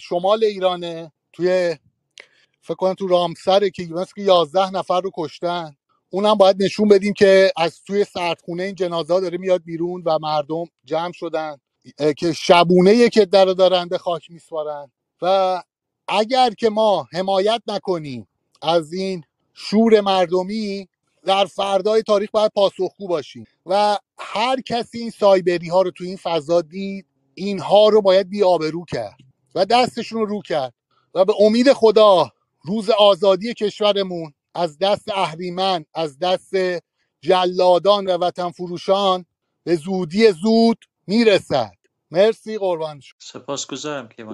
[0.00, 1.76] شمال ایرانه توی
[2.62, 5.76] فکر کنم تو رامسره که که 11 نفر رو کشتن.
[6.14, 10.64] اونم باید نشون بدیم که از توی سردخونه این جنازه داره میاد بیرون و مردم
[10.84, 11.56] جمع شدن
[12.16, 14.90] که شبونه که در دارن به خاک میسپارن.
[15.22, 15.62] و
[16.08, 18.28] اگر که ما حمایت نکنیم
[18.62, 19.24] از این
[19.54, 20.88] شور مردمی
[21.24, 23.44] در فردای تاریخ باید پاسخگو باشیم.
[23.66, 28.84] و هر کسی این سایبری ها رو تو این فضا دید اینها رو باید بیابرو
[28.84, 29.18] کرد
[29.54, 30.74] و دستشون رو رو کرد.
[31.14, 32.30] و به امید خدا
[32.64, 36.52] روز آزادی کشورمون از دست اهریمن از دست
[37.22, 39.24] جلادان و وطن فروشان
[39.64, 41.74] به زودی زود می‌رسد.
[42.10, 44.24] مرسی قربان شد سپاسگزارم که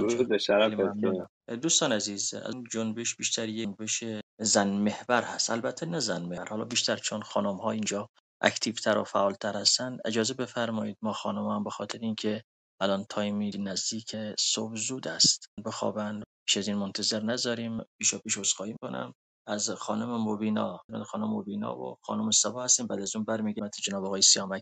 [1.56, 4.04] دوستان عزیز از جنبش بیشتر یک جنبش
[4.40, 5.50] زن محور هست.
[5.50, 8.08] البته نه زن محور حالا بیشتر چون خانم ها اینجا
[8.40, 9.98] اکتیو و فعالتر هستن.
[10.04, 12.44] اجازه بفرمایید ما خانم هم به خاطر اینکه
[12.80, 17.80] الان تایمی نزدیک صبح زود است بخوابن پیش از این منتظر نذاریم.
[17.98, 19.14] پیشا پیش عذرخواهی کنم
[19.50, 22.86] از خانم مبینا خانم مبینا و خانم سبا هستیم.
[22.86, 24.60] بعد از اون برمیگردیم جناب آقای سیامک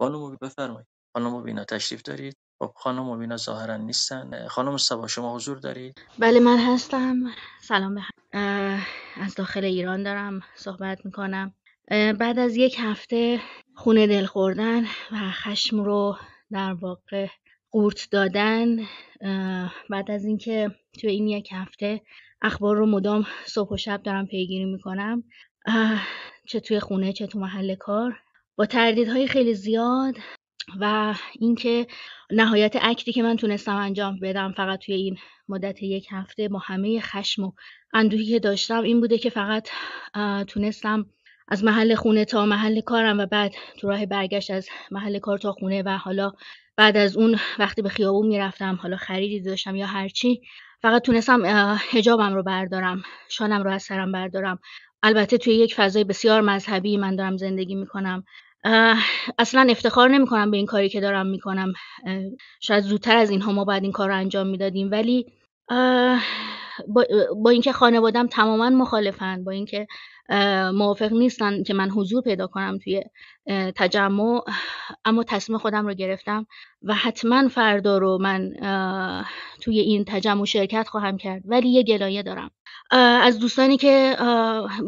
[0.00, 0.86] خانم مبینا بفرمایید.
[1.12, 4.48] خانم مبینا تشریف دارید؟ خب خانم مبینا ظاهرا نیستن.
[4.48, 7.16] خانم سبا شما حضور دارید؟ بله من هستم.
[7.60, 8.02] سلام به
[9.16, 11.54] از داخل ایران دارم صحبت می‌کنم.
[11.90, 13.40] بعد از یک هفته
[13.76, 16.16] خونه دل خوردن و خشم رو
[16.50, 17.28] در واقع
[17.70, 18.76] قورت دادن
[19.90, 20.70] بعد از اینکه
[21.00, 22.02] توی این یک هفته
[22.42, 25.24] اخبار رو مدام صبح و شب دارم پیگیری می‌کنم.
[26.48, 28.20] چه توی خونه چه تو محل کار.
[28.56, 30.14] با تردیدهای خیلی زیاد
[30.80, 31.86] و اینکه
[32.30, 35.16] نهایت اکتی که من تونستم انجام بدم فقط توی این
[35.48, 37.52] مدت یک هفته با همه خشم و
[37.92, 39.68] اندوهی که داشتم این بوده که فقط
[40.48, 41.06] تونستم
[41.48, 45.52] از محل خونه تا محل کارم و بعد تو راه برگشت از محل کار تا
[45.52, 46.32] خونه و حالا
[46.76, 50.40] بعد از اون وقتی به خیابون می‌رفتم حالا خریدی داشتم یا هرچی
[50.82, 51.42] فقط تونستم
[51.90, 54.58] هجابم رو بردارم شانم رو از سرم بردارم.
[55.02, 58.24] البته توی یک فضای بسیار مذهبی من دارم زندگی می‌کنم.
[59.38, 61.72] اصلا افتخار نمی‌کنم به این کاری که دارم می‌کنم.
[62.60, 64.90] شاید زودتر از اینها ما باید این کار رو انجام می‌دادیم.
[64.90, 65.26] ولی
[66.88, 67.04] با,
[67.42, 69.86] با اینکه خانوادم تماما مخالفن با اینکه
[70.74, 73.02] موافق نیستن که من حضور پیدا کنم توی
[73.76, 74.40] تجمع
[75.04, 76.46] اما تصمیم خودم رو گرفتم
[76.82, 78.52] و حتما فردا رو من
[79.60, 82.50] توی این تجمع شرکت خواهم کرد ولی یه گلایه دارم.
[83.22, 84.16] از دوستانی که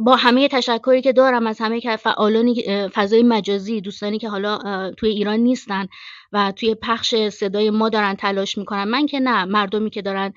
[0.05, 4.59] با همه تشکری که دارم از همه که فعالانی فضای مجازی دوستانی که حالا
[4.97, 5.87] توی ایران نیستن
[6.33, 10.33] و توی پخش صدای ما دارن تلاش می‌کنن من که نه مردمی که دارن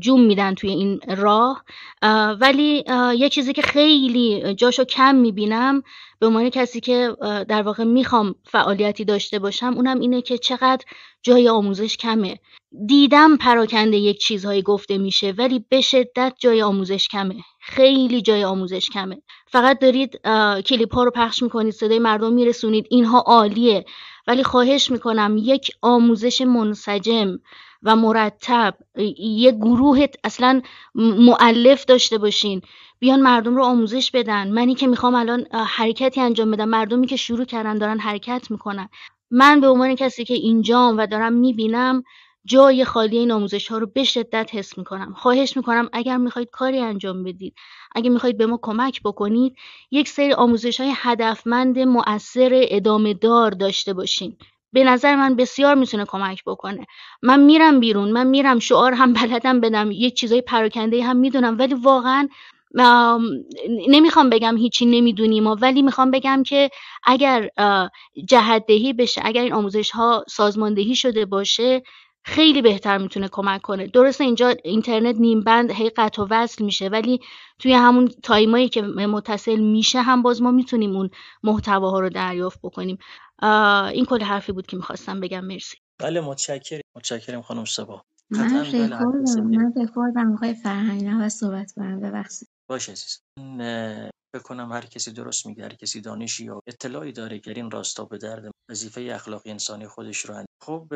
[0.00, 1.64] جوم میدن توی این راه.
[2.40, 2.84] ولی
[3.18, 5.82] یه چیزی که خیلی جاشو کم می‌بینم
[6.18, 7.16] به عنوان کسی که
[7.48, 10.84] در واقع می‌خوام فعالیتی داشته باشم اونم اینه که چقدر
[11.22, 12.38] جای آموزش کمه.
[12.86, 17.34] دیدم پراکنده یک چیزهایی گفته میشه ولی به شدت جای آموزش کمه.
[17.60, 19.22] خیلی جای آموزش کمه.
[19.46, 20.20] فقط دارید
[20.66, 23.84] کلیپ ها رو پخش می‌کنید صدای مردم میرسونید اینها عالیه.
[24.26, 27.38] ولی خواهش می‌کنم یک آموزش منسجم
[27.82, 28.74] و مرتب
[29.18, 30.62] یک گروه اصلا
[30.94, 32.62] معلف داشته باشین.
[33.02, 34.50] بیان مردم رو آموزش بدن.
[34.50, 36.68] منی که می‌خوام الان حرکتی انجام بدم.
[36.68, 38.88] مردمی که شروع کردن دارن حرکت می‌کنن.
[39.30, 42.02] من به عنوان کسی که اینجام و دارم می‌بینم
[42.44, 45.14] جای خالی این آموزش ها رو به شدت حس می‌کنم.
[45.16, 47.54] خواهش می‌کنم اگر می‌خواید کاری انجام بدید
[47.94, 49.56] اگر می‌خواید به ما کمک بکنید
[49.90, 54.36] یک سری آموزش های هدفمند مؤثر ادامه دار داشته باشین.
[54.72, 56.86] به نظر من بسیار می‌تونه کمک بکنه.
[57.22, 61.74] من میرم بیرون من میرم شعار هم بلدم بدم یه چیزای پراکنده هم می‌دونم ولی
[61.74, 62.28] واقعا
[63.88, 66.70] نمی‌خوام بگم هیچی نمی‌دونیم ولی می‌خوام بگم که
[67.04, 67.48] اگر
[68.28, 71.82] جهت‌دهی بشه اگر این آموزش ها سازماندهی شده باشه
[72.24, 73.86] خیلی بهتر می‌تونه کمک کنه.
[73.86, 77.20] درسته اینجا اینترنت نیم بند هی قطع و وصل میشه ولی
[77.58, 81.10] توی همون time ایی که متصل میشه هم باز ما می‌تونیم اون
[81.42, 82.98] محتواها رو دریافت بکنیم.
[83.92, 85.44] این کل حرفی بود که می‌خواستم بگم.
[85.44, 85.76] مرسی.
[85.98, 86.80] بله متشکرم.
[86.96, 88.02] متشکرم خانم سبا.
[88.30, 92.00] من رکوردم من رکوردم آقای فرهنگ نباید صحبت کنم.
[92.00, 92.48] ببخشید.
[92.72, 97.12] باشه عزیز من اه، فکر کنم هر کسی درست میگه هر کسی دانشی یا اطلاعی
[97.12, 100.86] داره که این راستا به درد وظیفه اخلاقی انسانی خودش رو انجام خب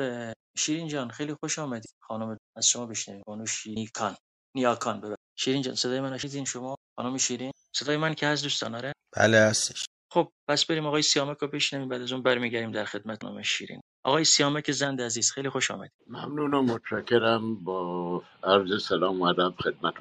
[0.59, 3.23] شیرین جان خیلی خوش آمدید خانم از شما بشنویم.
[3.27, 4.17] بانو نیکان
[4.55, 5.27] نیاکان ببخشید.
[5.39, 9.39] شیرین جان صدای من شنیدین شما؟ خانم شیرین؟ صدای من که از دوستان آره؟ بله
[9.39, 9.87] هستش.
[10.13, 13.81] خب پس بریم آقای سیامک رو بشنویم بعد از اون برمیگردیم در خدمت خانم شیرین.
[14.05, 17.65] آقای سیامک زند عزیز خیلی خوش آمدید ممنون و متشکرم.
[17.65, 19.95] با عرض سلام و ادب خدمت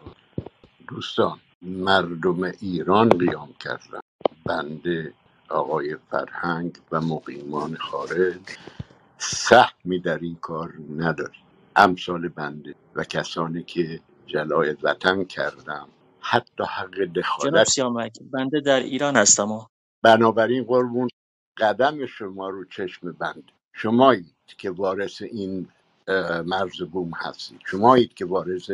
[0.88, 4.00] دوستان مردم ایران قیام کردن.
[4.46, 5.13] بنده
[5.50, 8.39] آقای فرهنگ و مقیمان خارج
[9.18, 11.41] سهمی در این کار نداریم
[11.76, 15.88] امثال بنده و کسانی که جلای وطن کردم
[16.20, 19.65] حتی حق جناب دخالت سیامک بنده در ایران هستم و.
[20.04, 21.10] بنابراین قربون
[21.58, 23.52] قدم شما رو چشم بند.
[23.74, 25.68] شمایید که وارث این
[26.46, 28.72] مرز بوم هستید شمایید که وارث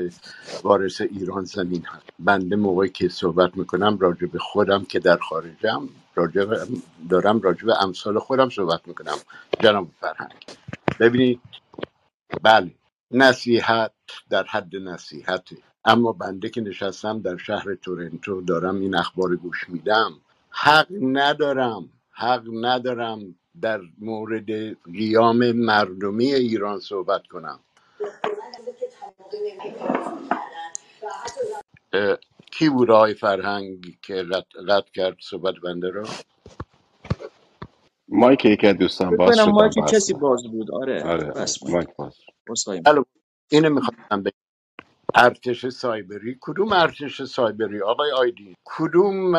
[0.63, 2.05] وارث ایران زمین هست.
[2.19, 6.65] بنده موقعی که صحبت می‌کنم راجع به خودم که در خارجم راجع
[7.09, 9.17] دارم راجع به امثال خودم صحبت می‌کنم.
[9.59, 10.45] جناب فرهنگ.
[10.99, 11.41] ببینید
[12.43, 12.71] بله
[13.11, 13.91] نصیحت
[14.29, 15.57] در حد نصیحته.
[15.85, 20.11] اما بنده که نشستم در شهر تورنتو دارم این اخبار گوش میدم.
[20.49, 24.51] حق ندارم حق ندارم در مورد
[24.93, 27.59] قیام مردمی ایران صحبت کنم.
[31.93, 32.17] اه،
[32.51, 34.25] کی بود آقای فرهنگ که
[34.69, 36.03] قطع کرد صحبت بنده رو
[38.09, 40.71] مایک یکی از دوستان فکر باز کنم شد من مایک بستم کسی باز بود.
[40.71, 41.75] آره آره آره بس مایک.
[41.75, 42.17] مایک باز.
[42.85, 43.05] بله
[43.51, 44.23] اینو می‌خواستم
[45.15, 49.33] ارتش سایبری؟ کدوم ارتش سایبری؟ آقای آیدی کدوم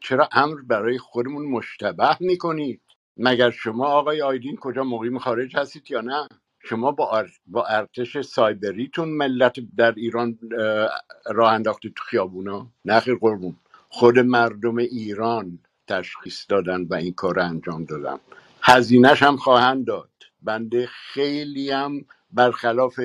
[0.00, 2.82] چرا امر برای خودمون مشتبه می‌کنید
[3.16, 6.28] مگر شما آقای آیدین کجا مقیم خارج هستید یا نه؟
[6.64, 7.24] شما با.
[7.46, 10.88] با ارتش سایبریتون ملت در ایران اه،
[11.34, 13.56] راه انداختید تو خیابونا؟ نه خیر قربون.
[13.88, 18.18] خود مردم ایران تشخیص دادن و این کار انجام دادن.
[18.62, 20.10] هزینهش هم خواهند داد.
[20.42, 23.00] بنده خیلی هم برخلاف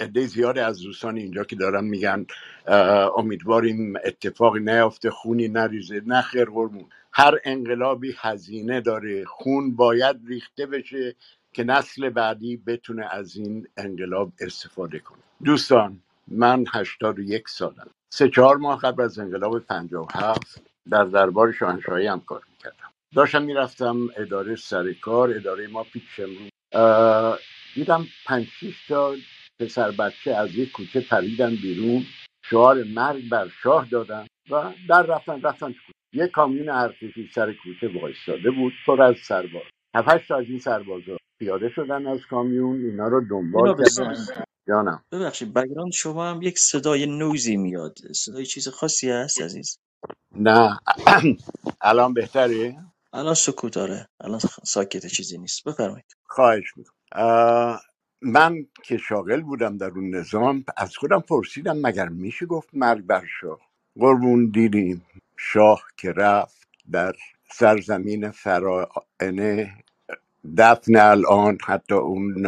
[0.00, 2.26] عده زیاد از دوستان اینجا که دارن میگن
[3.16, 6.84] امیدواریم اتفاقی نیافته خونی نریزه نه خیر قربون.
[7.12, 11.14] هر انقلابی هزینه داره خون باید ریخته بشه
[11.52, 15.18] که نسل بعدی بتونه از این انقلاب استفاده کنه.
[15.44, 17.90] دوستان من هشتاد و یک سالم.
[18.10, 22.90] سه چهار ماه قبل از انقلاب پنجاه و هفت در دربار شاهنشاهی هم کار می‌کردم.
[23.14, 26.20] داشتم می‌رفتم اداره سر کار اداره ما پیش
[26.72, 27.38] اه،
[27.74, 28.48] دیدم پنج
[28.88, 29.14] تا
[29.60, 32.02] پسر بچه از یک کوچه پریدن بیرون
[32.50, 36.24] شعار مرگ بر شاه دادن و در رفتن رفتن تو کوچه.
[36.24, 39.62] یک کامیون ارتشی سر کوچه وایستاده بود پر از سرباز.
[39.96, 44.14] هفتش تا از این سربازا پیاده شدن از کامیون اینا رو دنبال کردن.
[44.68, 45.02] جانم.
[45.12, 47.98] ببخشید بگراند شما هم یک صدای نوزی میاد.
[48.14, 49.78] صدای چیز خاصی هست عزیز؟
[50.36, 50.78] نه.
[51.82, 52.76] الان بهتره؟
[53.12, 55.64] الان سکوت داره الان ساکت چیزی نیست.
[55.68, 56.16] بفرمایید.
[56.26, 57.89] خواهش می‌کنم.
[58.22, 63.24] من که شاغل بودم در اون نظام از خودم پرسیدم مگر میشه گفت مرگ بر
[63.40, 63.60] شاه؟
[63.98, 65.06] قربون دیدیم.
[65.38, 67.14] شاه که رفت در
[67.52, 69.84] سرزمین فراعنه
[70.58, 72.46] دفن الان حتی اون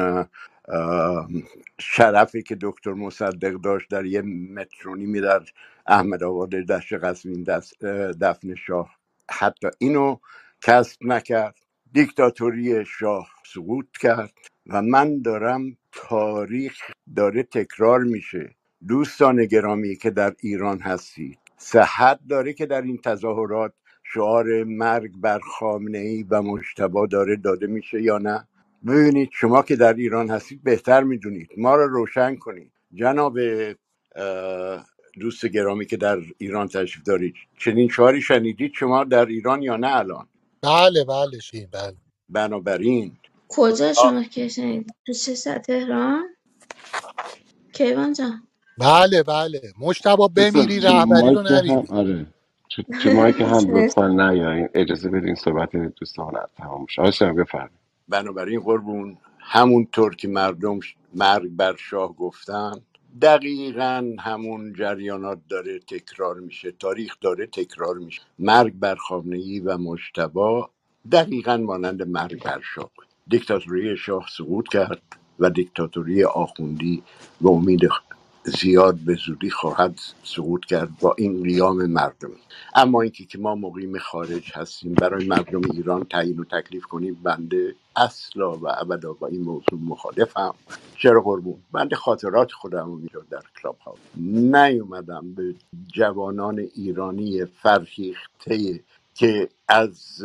[1.81, 5.43] شرفی که دکتر مصدق داشت در یه مترونیمی در
[5.87, 6.95] احمد آباد دشت
[7.45, 7.85] دست-
[8.23, 8.97] دفن شاه.
[9.31, 10.17] حتی اینو
[10.63, 11.57] کسب نکرد.
[11.93, 14.35] دیکتاتوری شاه سقوط کرد.
[14.67, 16.75] و من دارم تاریخ
[17.17, 18.55] داره تکرار میشه.
[18.89, 23.73] دوستان گرامی که در ایران هستید صحت داره که در این تظاهرات
[24.05, 28.49] شعار مرگ بر خامنه ای و مجتبا داره داده میشه یا نه؟
[28.87, 31.49] ببینید شما که در ایران هستید بهتر می‌دونید.
[31.57, 32.73] ما رو روشن کنید.
[32.95, 33.39] جناب
[35.21, 39.97] دوست گرامی که در ایران تشریف دارید چنین شعاری شنیدید شما در ایران یا نه
[39.97, 40.29] الان؟
[40.63, 41.97] بله بله شیم بله
[42.29, 43.13] بنابراین
[43.53, 46.37] کجا شما که شنیدید تو چه سطح تهران؟
[47.75, 48.49] کیوان جان.
[48.79, 49.61] بله بله.
[49.81, 51.85] مشتبا دوستان بمیری تو رهبری رو مایک هم نری.
[51.91, 52.27] آره.
[52.71, 53.79] تو, تو مایک هم مرسی.
[53.79, 57.03] لطفا نیاین اجازه بدین صحبت دوستان تمام شه.
[57.03, 57.81] آقای صاحب بفرمایید.
[58.09, 62.83] بنابراین قربون همونطور که مردم ش- مرگ بر شاه گفتن
[63.23, 68.23] دقیقا همون جریانات داره تکرار میشه تاریخ داره تکرار میشه.
[68.39, 70.71] مرگ بر خامنه ای و مجتبا
[71.13, 73.12] دقیقا مانند مرگ بر شاه بود.
[73.29, 75.03] دیکتاتوری شاه سقوط کرد
[75.39, 77.03] و دیکتاتوری آخوندی
[77.41, 77.89] به امید
[78.45, 82.37] زیاد به زودی خواهد سقوط کرد با این قیام مردمی.
[82.75, 87.75] اما اینکه که ما مقیم خارج هستیم برای مردم ایران تعیین و تکلیف کنیم بنده
[87.97, 90.55] اصلا و ابدا با این موضوع مخالفم.
[90.97, 91.57] چرا قربون.
[91.73, 95.55] بنده خاطرات خودم رو در کلاب ها نیومدم به
[95.93, 98.81] جوانان ایرانی فرهیخته
[99.15, 100.23] که از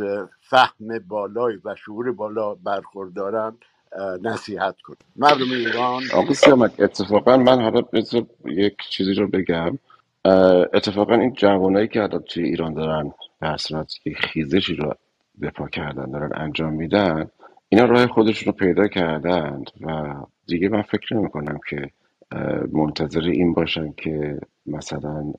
[0.50, 3.58] فهم بالای و شعور بالا برخوردارن
[4.22, 4.98] نصیحت کنم.
[5.16, 7.82] مردم ایران آقای سیامک اتفاقا من حالا
[8.46, 9.80] یک چیزی رو بگم.
[10.74, 13.56] اتفاقا این جوانایی که الان توی ایران دارن به
[14.06, 14.94] یک خیزشی رو
[15.42, 17.30] دفاع کردن دارن انجام میدن
[17.70, 20.14] اینا راه خودشون رو پیدا کردند و
[20.48, 21.90] دیگه من فکر نمی کنم که
[22.72, 25.34] منتظر این باشن که مثلا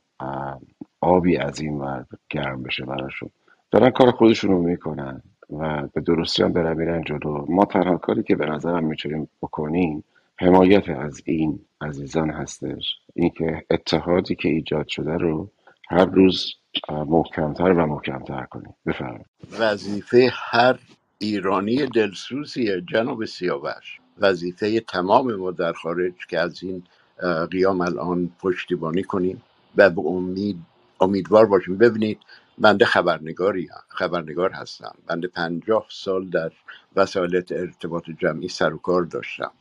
[1.01, 3.31] آبی از این ور گرم بشه براشون.
[3.71, 7.47] دارن کار خودشون رو می‌کنن و به درستی هم دارن میرن جلو.
[7.49, 10.05] ما تنها کاری که به نظرم می‌تونیم بکنیم
[10.41, 12.99] حمایت از این عزیزان هستش.
[13.15, 15.51] اینکه اتحادی که ایجاد شده رو
[15.89, 16.55] هر روز
[16.91, 18.75] محکمتر و محکمتر کنیم.
[18.87, 19.27] بفرمایید.
[19.59, 20.79] وظیفه هر
[21.19, 24.01] ایرانی دلسوزیه جناب سیاوش.
[24.19, 26.83] وظیفه تمام ما در خارج که از این
[27.51, 29.43] قیام الان پشتیبانی کنیم
[29.77, 30.57] و به امید
[31.01, 31.79] امیدوار باشیم.
[31.79, 32.19] ببینید
[32.61, 34.95] بنده خبرنگاری خبرنگار هستم.
[35.07, 36.53] بنده پنجاه سال در
[36.97, 39.53] وسایل ارتباط جمعی سر و کار داشتم.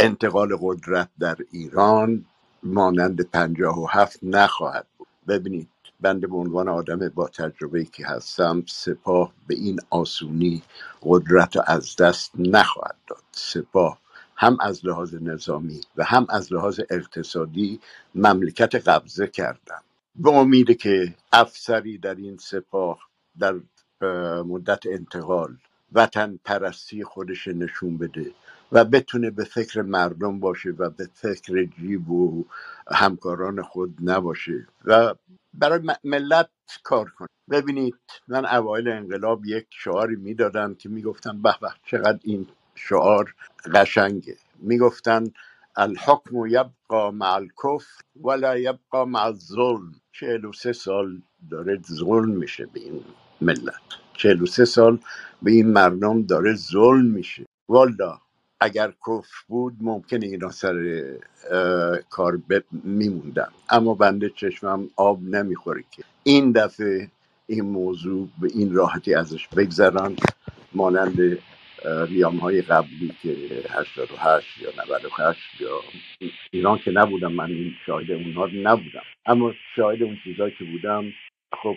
[0.00, 2.24] انتقال قدرت در ایران
[2.62, 5.08] مانند پنجاه و هفت نخواهد بود.
[5.28, 5.68] ببینید
[6.00, 10.62] بنده به عنوان آدم با تجربه که هستم سپاه به این آسونی
[11.02, 13.22] قدرت رو از دست نخواهد داد.
[13.32, 13.98] سپاه
[14.36, 17.80] هم از لحاظ نظامی و هم از لحاظ اقتصادی
[18.14, 19.80] مملکت قبضه کردن
[20.18, 22.98] به امید که افسری در این سپاه
[23.40, 23.54] در
[24.42, 25.56] مدت انتقال
[25.92, 28.32] وطن پرستی خودش نشون بده
[28.72, 32.44] و بتونه به فکر مردم باشه و به فکر جیب و
[32.90, 35.14] همکاران خود نباشه و
[35.54, 36.50] برای ملت
[36.82, 37.28] کار کنه.
[37.50, 37.96] ببینید
[38.28, 43.34] من اوایل انقلاب یک شعاری می‌دادم که می‌گفتم به به چقدر این شعار
[43.74, 44.36] قشنگه.
[44.58, 45.24] می‌گفتن
[45.78, 49.92] الحکم یبقى مع الکفر ولا یبقى مع الظلم.
[50.12, 53.04] چهل و سه سال داره ظلم میشه به این
[53.40, 53.74] ملت.
[54.14, 54.98] چهل و سه سال
[55.42, 57.46] به این مردم داره ظلم میشه.
[57.68, 58.18] والا
[58.60, 61.04] اگر کفر بود ممکنه اینا سر
[62.10, 62.38] کار
[62.72, 63.48] میموندن.
[63.70, 67.10] اما بنده چشمم آب نمی‌خوره که این دفعه
[67.46, 70.16] این موضوع به این راحتی ازش بگذرن.
[70.74, 71.38] مانند
[71.84, 73.36] ریام های قبلی که
[73.70, 75.80] 88 یا 98 یا
[76.50, 79.02] ایران که نبودم من این شاهد اونها نبودم.
[79.26, 81.04] اما شاهد اون چیزهایی که بودم
[81.62, 81.76] خب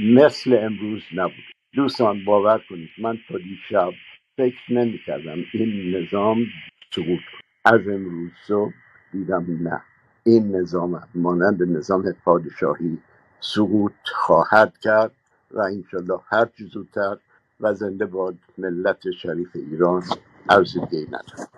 [0.00, 1.44] مثل امروز نبود.
[1.74, 3.92] دوستان باور کنید من تا دیشب
[4.36, 6.46] فکر نمی کردم این نظام
[6.94, 7.20] سقوط.
[7.64, 8.72] از امروز صبح
[9.12, 9.82] دیدم نه.
[10.26, 12.98] این نظام مانند نظام پادشاهی
[13.40, 15.12] سقوط خواهد کرد
[15.50, 17.16] و انشالله هر چه زودتر
[17.60, 20.02] و زنده باد ملت شریف ایران
[20.48, 20.76] عرض
[21.08, 21.48] ندارم.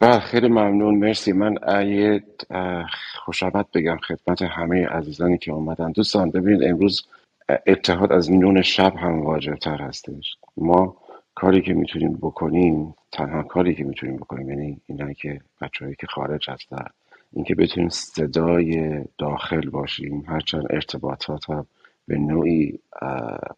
[0.00, 0.94] بله خیلی ممنون.
[0.98, 1.32] مرسی.
[1.32, 2.22] من اه، یه
[3.74, 5.92] بگم خدمت همه عزیزانی که اومدن.
[5.92, 7.06] دوستان ببینید امروز
[7.66, 10.36] اتحاد از نون شب هم واجب تر هستش.
[10.56, 10.96] ما
[11.34, 16.50] کاری که می‌تونیم بکنیم تنها کاری که می‌تونیم بکنیم یعنی اینایی که بچههایی که خارج
[16.50, 16.84] هستن
[17.32, 21.66] اینکه بتونیم صدای داخل باشیم هرچند ارتباطات هم
[22.10, 22.78] به نوعی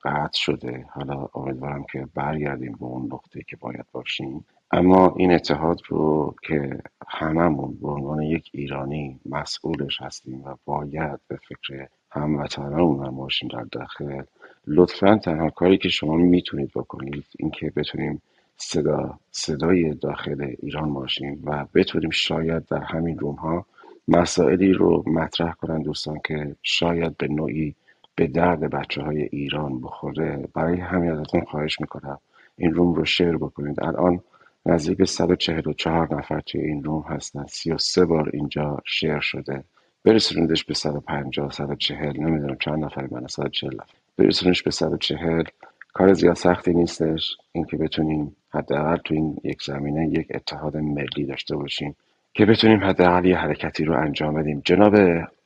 [0.05, 0.87] قطع شده.
[0.91, 4.45] حالا امیدوارم که برگردیم به اون نقطه که باید باشیم.
[4.71, 11.37] اما این اتحاد رو که هممون به عنوان یک ایرانی مسئولش هستیم و باید به
[11.49, 14.23] فکر هموطنانمون هم باشیم در داخل
[14.67, 18.23] لطفا تنها کاری که شما می‌تونید بکنید اینکه بتونیم
[18.57, 23.67] صدا صدای داخل ایران باشیم و بتونیم شاید در همین روم ها
[24.09, 27.75] مسائلی رو مطرح کنن دوستان که شاید به نوعی
[28.15, 30.49] به درد بچه های ایران بخوره.
[30.55, 32.19] برای همین ازتون خواهش می‌کنم
[32.59, 33.85] این روم رو شیر بکنید.
[33.85, 34.21] الان
[34.67, 37.47] نزدیک به 144 نفر توی این روم هستن.
[37.47, 39.65] 33 بار اینجا شیر شده.
[40.05, 43.95] برسونیدش به 150 140 نمی‌دونم چند نفر من 140 نفر.
[44.19, 45.45] برسونش به 140
[45.93, 47.37] کار زیاد سختی نیستش.
[47.53, 51.97] اینکه بتونیم حداقل تو این یک زمینه یک اتحاد ملی داشته باشیم
[52.35, 54.63] که بتونیم حداقل یه حرکتی رو انجام بدیم.
[54.65, 54.95] جناب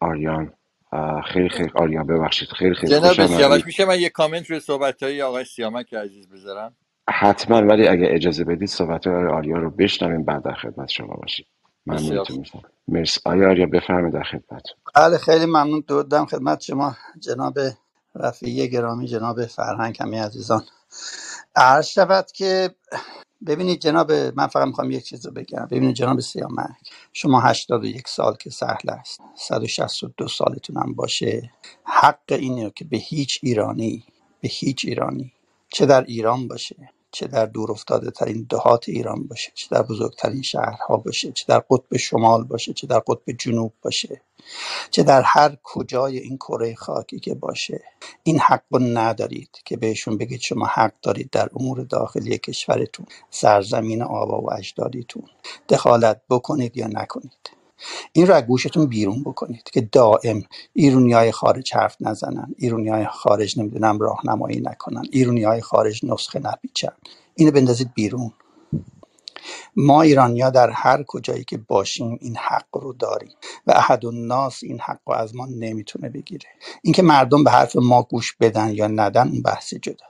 [0.00, 0.52] آریان
[1.32, 2.48] خیلی خیلی آریان ببخشید.
[2.48, 6.76] خیلی خیلی جناب سیامک میشه من یه کامنت روی صحبت های آقای سیامک عزیز بذارم؟
[7.10, 11.46] حتما ولی اگه اجازه بدید صحبت های آریا رو بشنویم بعد در خدمت شما بسیار
[11.86, 12.44] ممنونتون
[12.88, 13.20] مرسی.
[13.24, 14.62] آیا آریا بفرمایید در خدمت.
[14.94, 15.84] بله خیلی ممنون.
[15.88, 17.58] درود دارم خدمت شما جناب
[18.14, 20.62] رفیع گرامی جناب فرهنگ همه عزیزان.
[21.56, 22.70] عرض شود که
[23.46, 25.68] ببینید جناب من فقط می‌خوام یک چیز رو بگم.
[25.70, 26.76] ببینید جناب سیامک
[27.12, 31.52] شما 81 سال که سهل است 162 سالتون هم باشه.
[31.84, 34.04] حق اینه که به هیچ ایرانی
[34.42, 35.32] به هیچ ایرانی
[35.68, 36.90] چه در ایران باشه.
[37.10, 41.58] چه در دور افتاده ترین دهات ایران باشه چه در بزرگترین شهرها باشه چه در
[41.70, 44.20] قطب شمال باشه چه در قطب جنوب باشه
[44.90, 47.84] چه در هر کجای این کره خاکی که باشه.
[48.22, 54.02] این حق رو ندارید که بهشون بگید شما حق دارید در امور داخلی کشورتون سرزمین
[54.02, 55.24] آبا و اجدادیتون.
[55.68, 57.50] دخالت بکنید یا نکنید.
[58.12, 63.06] این رو از گوشتون بیرون بکنید که دائم ایرونی های خارج حرف نزنن ایرونی های
[63.06, 66.92] خارج نمی‌دونم راهنمایی نکنن ایرونی های خارج نسخه نپیچن.
[67.34, 68.32] اینو بندازید بیرون.
[69.76, 73.32] ما ایرانیا در هر کجایی که باشیم این حق رو داریم
[73.66, 76.48] و احد الناس این حق رو از ما نمی‌تونه بگیره.
[76.82, 80.06] اینکه مردم به حرف ما گوش بدن یا ندن اون بحث جدا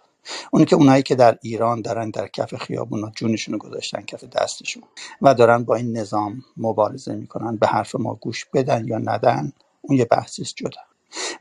[0.52, 4.82] اون که اونایی که در ایران دارن در کف خیابونا جونشون رو گذاشتن کف دستشون
[5.22, 9.52] و دارن با این نظام مبارزه می‌کنن به حرف ما گوش بدن یا ندن
[9.82, 10.80] اون یه بحثی جدا.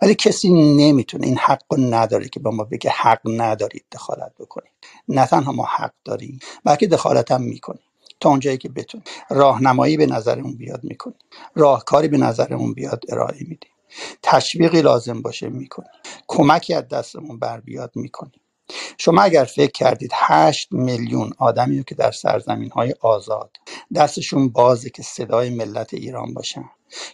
[0.01, 4.71] ولی کسی نمی‌تونه این حق رو نداره که به ما بگه حق ندارید دخالت بکنید.
[5.07, 7.81] نه تنها ما حق داریم بلکه دخالت هم می‌کنیم.
[8.19, 9.05] تا اونجایی که بتونیم.
[9.29, 11.17] راهنمایی به نظرمون بیاد می‌کنیم.
[11.55, 13.71] راهکاری به نظرمون بیاد ارائه میدیم.
[14.23, 15.89] تشویقی لازم باشه می‌کنیم.
[16.27, 18.41] کمکی از دستمون بر بیاد می‌کنیم.
[18.97, 23.51] شما اگر فکر کردید هشت میلیون آدمی رو که در سرزمین های آزاد
[23.95, 26.69] دستشون بازه که صدای ملت ایران باشن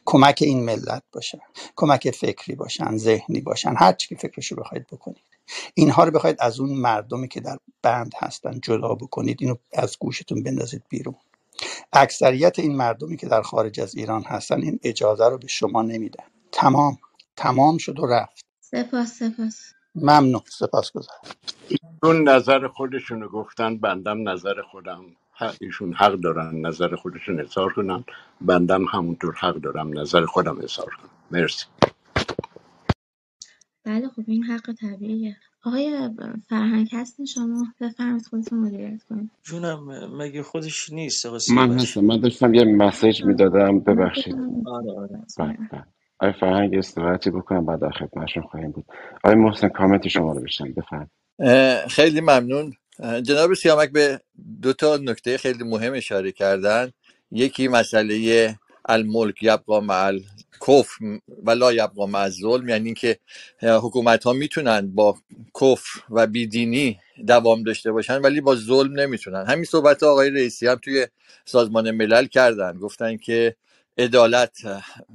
[0.06, 1.40] کمک این ملت باشن
[1.76, 5.24] کمک فکری باشن ذهنی باشن هر چی که فکرشو بخواید بکنید.
[5.74, 10.44] اینها رو بخواید از اون مردمی که در بند هستن جدا بکنید اینو از گوشتون
[10.44, 11.16] بندازید بیرون.
[11.94, 16.24] اکثریت این مردمی که در خارج از ایران هستن این اجازه رو به شما نمیدن.
[16.52, 16.98] تمام.
[17.36, 18.46] تمام شد و رفت.
[18.62, 19.74] سپاس سپاس.
[19.96, 20.42] ممنون.
[20.48, 20.92] سپاس
[21.70, 25.06] ایشون نظر خودشونو گفتن بندم نظر خودم.
[25.40, 28.06] ح- ایشون حق دارن نظر خودشون اظهار کنن.
[28.42, 31.12] بندم همونطور حق دارم نظر خودم اظهار کنم.
[31.32, 31.66] مرسی.
[33.86, 35.38] بله خب این حق طبیعیه.
[35.66, 36.10] آقای
[36.50, 39.32] فرهنگ هستین شما؟ بفرمایید خودتون مدیریت کنید.
[39.44, 39.86] جونم
[40.18, 42.02] مگه خودش نیست آقا من هستم.
[42.02, 43.80] من داشتم یه مسیج می‌دادم.
[43.80, 44.38] من ببخشید.
[44.66, 45.28] آره آره.
[45.38, 45.86] بله بله.
[46.22, 48.86] آیا فرهنگ استراحتی بکنم بعد در خدمتشون خواهیم بود.
[49.24, 51.12] آیا محسن کامنت شما رو بشنم بفرم
[51.88, 52.74] خیلی ممنون.
[53.24, 54.20] جناب سیامک به
[54.62, 56.92] دو تا نکته خیلی مهم اشاره کردن.
[57.32, 58.56] یکی مسئله
[58.86, 60.14] الملک یبقا مع
[60.68, 63.18] کفر و لا یبقا مع ظلم یعنی اینکه
[63.62, 65.18] حکومت ها می‌تونن با
[65.62, 69.46] کفر و بیدینی دوام داشته باشن ولی با ظلم نمی‌تونن.
[69.48, 71.08] همین صحبت آقای رئیسی هم توی
[71.46, 72.78] سازمان ملل کردن.
[72.78, 73.56] گفتن که
[73.98, 74.58] عدالت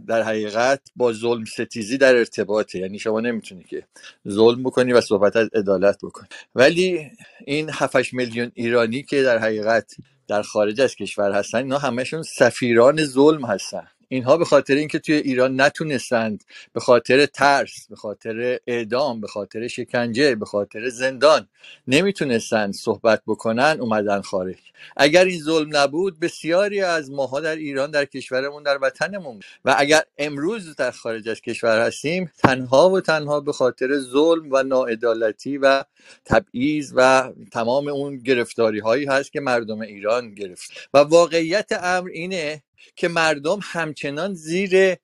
[0.07, 2.79] در حقیقت با ظلم ستیزی در ارتباطه.
[2.79, 3.85] یعنی شما نمی‌تونی که
[4.29, 6.29] ظلم بکنی و صحبت از عدالت بکنی.
[6.55, 7.11] ولی
[7.47, 9.95] این 7 میلیون ایرانی که در حقیقت
[10.29, 13.87] در خارج از کشور هستن اینا همشون سفیران ظلم هستن.
[14.09, 19.69] اینها به خاطر اینکه توی ایران نتونستند به خاطر ترس به خاطر اعدام به خاطر
[19.69, 21.49] شکنجه به خاطر زندان
[21.87, 24.57] نمی‌تونستند صحبت بکنن اومدن خارج
[24.97, 29.41] اگر این ظلم نبود بسیاری از ماها در ایران در کشورمون در وطنمون.
[29.65, 34.63] و اگر امروز در خارج از کشور هستیم تنها و تنها به خاطر ظلم و
[34.63, 35.85] ناعدالتی و
[36.25, 42.63] تبعیض و تمام اون گرفتاری هایی هست که مردم ایران گرفت و واقعیت امر اینه
[42.97, 44.97] که مردم همچنان زیر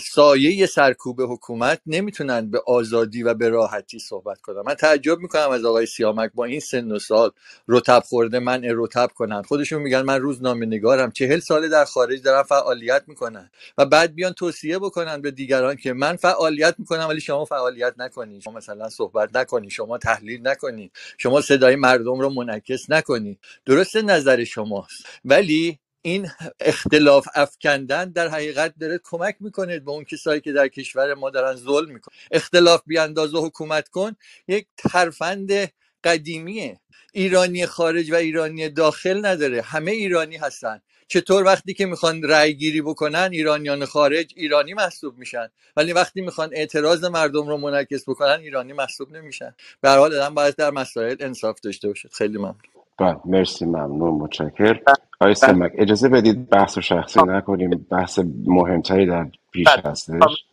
[0.00, 4.62] سایه سرکوب حکومت نمی‌تونن به آزادی و به راحتی صحبت کنن.
[4.66, 7.30] من تعجب می‌کنم از آقای سیامک با این سن و سال
[7.68, 9.42] رتب خورده من رتب کنن.
[9.42, 14.32] خودشون میگن من روزنامه نگارم چهل ساله در خارج دارم فعالیت می‌کنن و بعد بیان
[14.32, 19.36] توصیه بکنن به دیگران که من فعالیت می‌کنم ولی شما فعالیت نکنید شما مثلا صحبت
[19.36, 25.06] نکنید شما تحلیل نکنید شما صدای مردم رو منعکس نکنید درسته نظر شماست.
[25.24, 26.30] ولی این
[26.60, 31.56] اختلاف افکندن در حقیقت داره کمک می‌کنه به اون کسایی که در کشور ما دارن
[31.56, 32.14] ظلم می‌کنن.
[32.30, 34.16] اختلاف بیانداز و حکومت کن
[34.48, 35.72] یک ترفند
[36.04, 36.80] قدیمیه.
[37.12, 39.62] ایرانی خارج و ایرانی داخل نداره.
[39.62, 40.80] همه ایرانی هستن.
[41.08, 45.48] چطور وقتی که می‌خوان رأی گیری بکنن ایرانیان خارج ایرانی محسوب میشن.
[45.76, 49.54] ولی وقتی می‌خوان اعتراض مردم رو منعکس بکنن ایرانی محسوب نمیشن.
[49.80, 52.08] به هر حال آدم باید در مسائل انصاف داشته باشه.
[52.12, 52.73] خیلی ممنون.
[52.98, 54.80] بله مرسی ممنون متشکر
[55.20, 60.44] آقای سمک اجازه بدید بحث رو شخصی نکنیم بحث مهمتری در پیش هستش.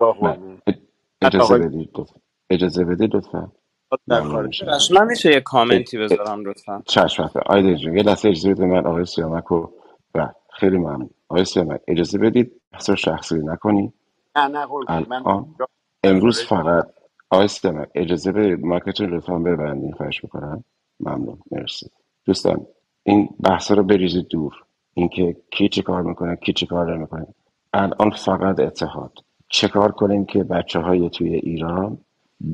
[0.00, 0.38] بله.
[1.22, 1.90] اجازه بدید
[2.50, 3.52] اجازه بدید لطفا.
[4.94, 9.04] من میشه یه کامنتی بذارم لطفا؟ چشم آیده جون یه لحظه اجازه بدید من آقای
[9.04, 9.72] سیامک رو
[10.14, 11.10] بله خیلی ممنون.
[11.28, 13.94] آقای سیامک اجازه بدید بحث شخصی نکنیم؟
[14.36, 15.06] نه نه قربون.
[15.08, 15.44] من
[16.04, 16.86] امروز فقط
[17.30, 20.64] آقای سیامک اجازه بدید مارکتون لطفا ببندید خواهش می‌کنم.
[21.00, 21.86] ممنون مرسی.
[22.26, 22.66] دوستان
[23.04, 24.52] این بحث رو بریزید دور.
[24.94, 27.26] اینکه کی چه کار می‌کنه کی چه کار نمی‌کنه.
[27.72, 29.12] الان فقط اتحاد.
[29.48, 31.98] چه کار کنیم که بچه های توی ایران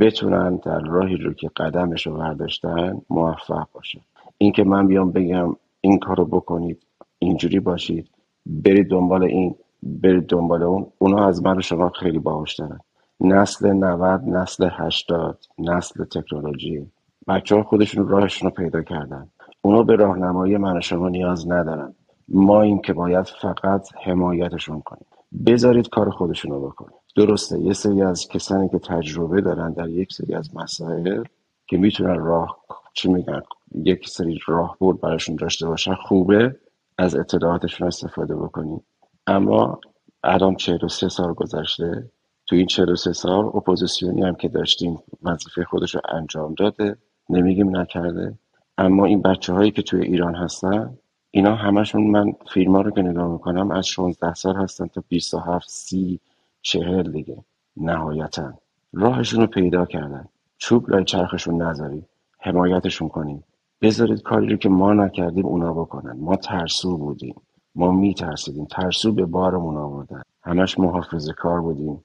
[0.00, 4.00] بتونن در راهی رو که قدمش رو برداشتن موفق باشن؟
[4.38, 6.82] اینکه من بیام بگم این کارو بکنید
[7.18, 8.10] اینجوری باشید
[8.46, 12.80] برید دنبال این برید دنبال اون اونا از من شما خیلی باهوشترن
[13.20, 16.86] نسل 90 نسل 80 نسل تکنولوژی.
[17.28, 19.30] بچه ها خودشون راهشون رو پیدا کردن.
[19.62, 21.94] اونا به راهنمایی من و شما نیاز ندارن.
[22.28, 25.06] ما این که باید فقط حمایتشون کنیم.
[25.46, 30.12] بذارید کار خودشون رو بکنن درسته یه سری از کسانی که تجربه دارن در یک
[30.12, 31.22] سری از مسائل
[31.66, 32.58] که می‌تونن راه
[32.94, 33.42] چی میگن
[33.74, 36.56] یک سری راه بود براشون داشته باشن خوبه
[36.98, 38.82] از اطلاعاتشون استفاده بکنیم.
[39.26, 39.80] اما
[40.24, 42.10] الان 43 سال گذشته.
[42.46, 46.96] تو این 43 سال اپوزیسیونی هم که داشتیم وظیفه خودش رو انجام داده.
[47.30, 48.34] نمیگیم نکرده.
[48.78, 50.98] اما این بچه هایی که توی ایران هستن
[51.30, 55.68] اینا همشون من فیلم ها رو که نگاه می‌کنم از 16 سال هستن تا 27
[55.68, 56.20] سی
[56.62, 57.44] چهل دیگه.
[57.76, 58.52] نهایتا.
[58.92, 60.28] راهشون رو پیدا کردن.
[60.58, 62.04] چوب لای چرخشون نذارید.
[62.38, 63.44] حمایتشون کنیم.
[63.82, 66.16] بذارید کاری رو که ما نکردیم اونا بکنن.
[66.20, 67.34] ما ترسو بودیم.
[67.74, 68.64] ما میترسیدیم.
[68.64, 70.22] ترسو به بارمون آوردن.
[70.42, 72.04] همش محافظه کار بودیم.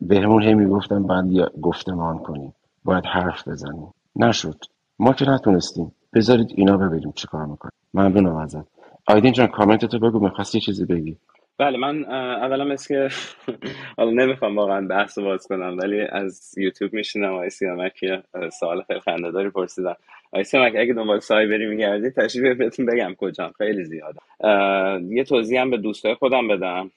[0.00, 2.54] بهمون هی می‌گفتن یه گفتمان کنیم.
[2.84, 3.92] باید حرف بزنیم.
[4.16, 4.56] نشد.
[4.98, 5.92] ما که نتونستیم.
[6.14, 8.64] بذارید اینا ببینیم چی کار می‌کنیم ممنونم ازت.
[9.06, 11.16] آیدین جان کامنت تو بگو می‌خواستی چیزی بگی؟
[11.58, 13.14] بله من اولا مثل که
[13.96, 18.04] حالا نمی‌خوام واقعا بحث باز کنم ولی از یوتیوب میشینم آقای سیامک
[18.34, 19.96] اه، سوال خیلی خنده‌داری پرسیدم.
[20.32, 23.52] آقای سیامک اگه دنبال سایبری میگردی تشریف بهتون بگم کجا.
[23.58, 24.18] خیلی زیاده.
[25.14, 26.90] یه توضیح هم به دوستای خودم بدم.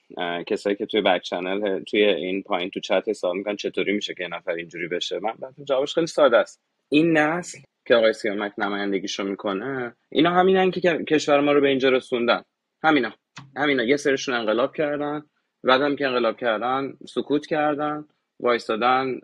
[0.48, 4.24] کسایی که توی بک چنل توی این پایین تو چت حساب می‌کنن چطوری میشه که
[4.24, 5.20] یه نفر اینجوری بشه.
[5.20, 5.34] من
[5.68, 6.62] جوابش خیلی ساده است.
[6.90, 11.90] این نسل که آقای سیامک نمایندگیشو می‌کنه اینا همینن که کشور ما رو به اینجا
[11.90, 12.44] رسوندن.
[12.84, 13.14] همینا.
[13.58, 13.84] همینا.
[13.84, 15.24] یه سرشون انقلاب کردن.
[15.64, 18.06] بعدم که انقلاب کردن سکوت کردن
[18.40, 19.20] وایستادن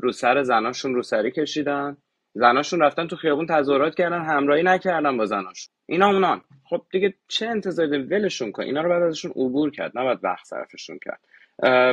[0.00, 1.96] رو سر زناشون رو سری کشیدن.
[2.34, 5.74] زناشون رفتن تو خیابون تظاهرات کردن همراهی نکردن با زناشون.
[5.86, 6.40] اینا اونان.
[6.70, 8.62] خب دیگه چه انتظاری؟ ولشون کن.
[8.62, 9.98] اینا رو بعد ازشون عبور کرد.
[9.98, 11.20] نباید وقت صرفشون کرد.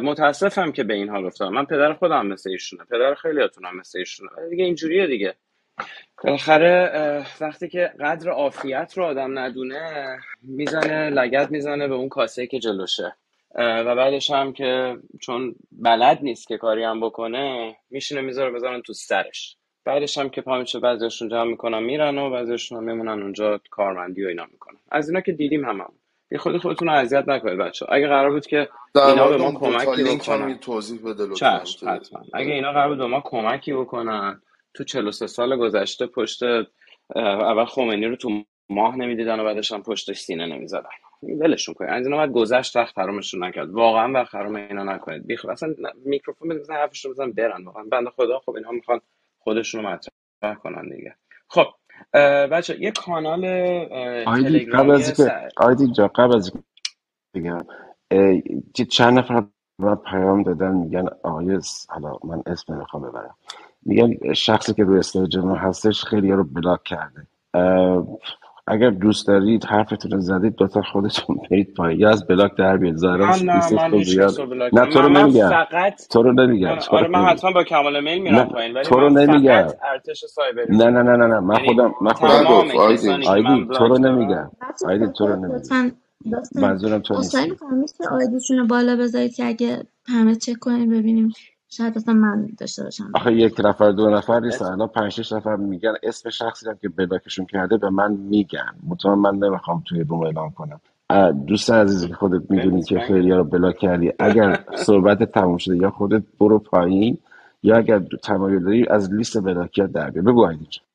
[0.03, 2.83] متاسفم که به این حال من پدر خودم مثل ایشونه.
[2.83, 4.29] پدر خیلیاتون هم مثل ایشونه.
[4.49, 5.35] دیگه اینجوریه دیگه.
[6.23, 12.59] بالاخره وقتی که قدر عافیت رو آدم ندونه می‌زنه لگد می‌زنه به اون کاسه که
[12.59, 13.15] جلوشه.
[13.55, 18.93] و بعدش هم که چون بلد نیست که کاری هم بکنه میشینه می‌ذاره بذارن تو
[18.93, 19.57] سرش.
[19.85, 24.25] بعدش هم که پا میشه بعضیشون جمع می‌کنن میرن و بعضیشون هم میمونن اونجا کارمندی
[24.25, 24.79] و اینا می‌کنن.
[24.91, 25.93] از اینا که دیدیم هم, هم.
[26.31, 30.03] یه خودی خودتون رو اذیت نکنید بچه اگه قرار بود که اینا به ما کمکی
[30.03, 30.57] بکنن.
[30.57, 31.23] توضیح بده
[31.87, 32.21] حتما.
[32.33, 34.41] اگه اینا قرار بود به ما کمکی بکنن
[34.73, 36.43] تو 43 سال گذشته پشت
[37.15, 40.89] اول خمینی رو تو ماه نمی‌دیدن و بعدش هم پشتش سینه نمی‌زدن.
[41.23, 41.91] ولشون کنید.
[41.91, 43.69] از اینا باید گذشت وقت حرامشون نکرد.
[43.69, 45.27] واقعا وقت حرام اینا نکنید.
[45.27, 45.75] بیخ اصلا
[46.05, 47.65] میکروفون مثلا حرفشون بزنن برن.
[47.65, 49.01] واقعا بنده خدا خب اینا می‌خوان
[49.39, 51.15] خودشون رو مطرح کنن دیگه.
[51.47, 51.67] خب
[52.51, 53.45] بچه یه کانال
[54.73, 56.51] قبل از اینکه آیدی جا قبل از
[57.35, 57.59] بگم
[58.85, 59.43] چند نفر
[59.79, 63.35] من پیام دادن میگن آقای حالا من اسم نمی‌خوام ببرم.
[63.85, 67.27] میگن شخصی که روی stage ما هستش خیلی رو block کرده.
[68.67, 71.99] اگر دوست دارید حرفتون رو زدید لطفا خودتون برید پایین.
[71.99, 73.91] یا از block در بیاد ظاهرا من نه من
[74.49, 74.73] block.
[74.73, 75.49] نه تو رو من نمیگم.
[75.49, 76.67] فقط تو رو نمیگم.
[76.67, 79.67] آره رو من حتما با کمال میل نه میرم پایین ولی تو رو نمیگم.
[79.93, 80.77] ارتش سایبری.
[80.77, 82.71] نه نه نه نه نه من یعنی خودم من خودم که من
[83.27, 84.51] آیدی تو رو نمیگم.
[84.85, 85.91] آیدی تو رو نمیگم.
[86.55, 87.13] منظورم تو
[87.49, 91.29] می‌کنم میشه آیدیشون رو بالا بذارید که اگه همه چک کنیم ببینیم.
[91.73, 93.11] شاید اصلا من داشته باشم.
[93.15, 94.61] آخه یک نفر دو نفر نیست.
[94.61, 95.93] الان پنج شش نفر میگن.
[96.03, 98.75] اسم شخصی هم که بلاکشون کرده به من میگن.
[98.87, 100.81] مطمئن من نمی‌خوام توی روم اعلام کنم.
[101.09, 104.13] اه، دوست عزیزی که خودت می‌دونی که خیلی رو بلاک کردی.
[104.19, 107.17] اگر صحبت تموم شده یا خودت برو پایین
[107.63, 110.85] یا اگر تمایل داری از لیست بلاکیت در بیا بگو آیدی جان.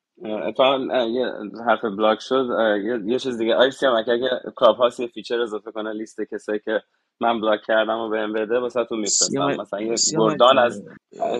[0.43, 1.27] اتفاقا اه، یه
[1.67, 2.49] حرف block شد.
[2.59, 3.55] اه، یه, یه چیز دیگه.
[3.55, 6.83] آیسی هم اگه Clubhouse یه feature اضافه کنه لیست کسایی که
[7.21, 9.57] من block کردم و بهم بده واسه تو میفرستم.
[9.61, 10.83] مثلا یه گردان از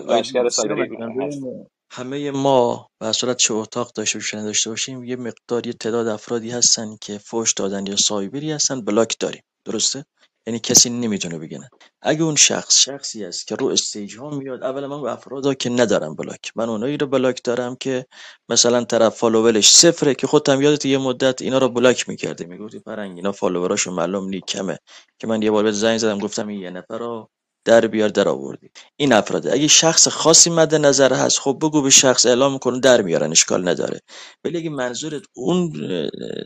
[0.09, 0.65] لشکر هست.
[0.65, 6.07] ببین همه ما به صورت چه اتاق داشته باشیم داشته باشیم یه مقدار یه تعداد
[6.07, 9.43] افرادی هستن که فوش دادن یا سایبری هستن block داریم.
[9.65, 10.05] درسته؟
[10.47, 11.69] یعنی کسی نمی‌تونه بگه نه.
[12.01, 15.69] اگه اون شخص شخصی است که رو stage ها میاد اولا من به افراد که
[15.69, 16.53] ندارم block.
[16.55, 18.05] من اونایی رو block دارم که
[18.49, 22.45] مثلا طرف follower ش صفره که خودت هم یادت یه مدت اینا رو block می‌کردی.
[22.45, 24.79] می‌گفتی فرهنگ اینا follower اشون معلوم نی کمه.
[25.19, 27.29] که من یه بار بهت زنگ زدم گفتم این یه نفر رو
[27.65, 28.71] در بیار در آوردی.
[28.97, 29.53] این افراده.
[29.53, 33.67] اگه شخص خاصی مد نظر هست خب بگو به شخص اعلام می‌کنه در میارن اشکال
[33.67, 34.01] نداره.
[34.45, 35.73] ولی اگه منظورت اون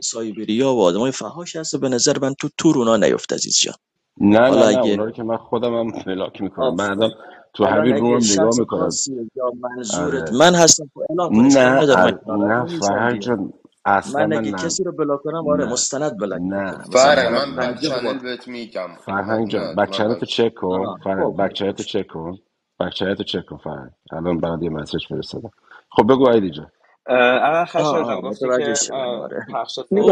[0.03, 3.75] سایبریا و آدمای فحاش هست به نظر من تو تور اونا نیفت عزیز جان.
[4.21, 6.75] نه حالا نه نه اگه اونا رو که من خودم هم block می‌کنم.
[6.75, 7.21] من الان آفرین
[7.55, 8.99] تو الان همین اگه روم نگاه شخص می‌کنم.
[8.99, 10.33] خاصی یا منظورت آره.
[10.33, 13.53] من هستم خب اعلام کن اشکال نه نداره من ال- نه فرهنگ که جان
[13.85, 14.63] اصلا من من اگه نه.
[14.63, 15.73] کسی رو بلاک کنم آره نه.
[15.73, 16.65] مستند بلاک نه.
[16.67, 16.87] می‌کنم.
[16.89, 18.89] مثلا طرف من بک 50 چنل بار بهت میگم.
[19.05, 20.87] فرهنگ جان بک چنل بک چک کن.
[20.87, 22.39] آه فرهنگ خب بک چنل چک کن.
[22.81, 25.51] بک چنل چک کن فرهنگ الان برات یه مسیج فرستادم
[25.91, 26.71] خب بگو آیدی جان.
[27.07, 28.93] اه، اول آه خشایار جان گفتی که شدم.
[28.93, 29.45] اه، آره.
[29.53, 30.03] پخش اون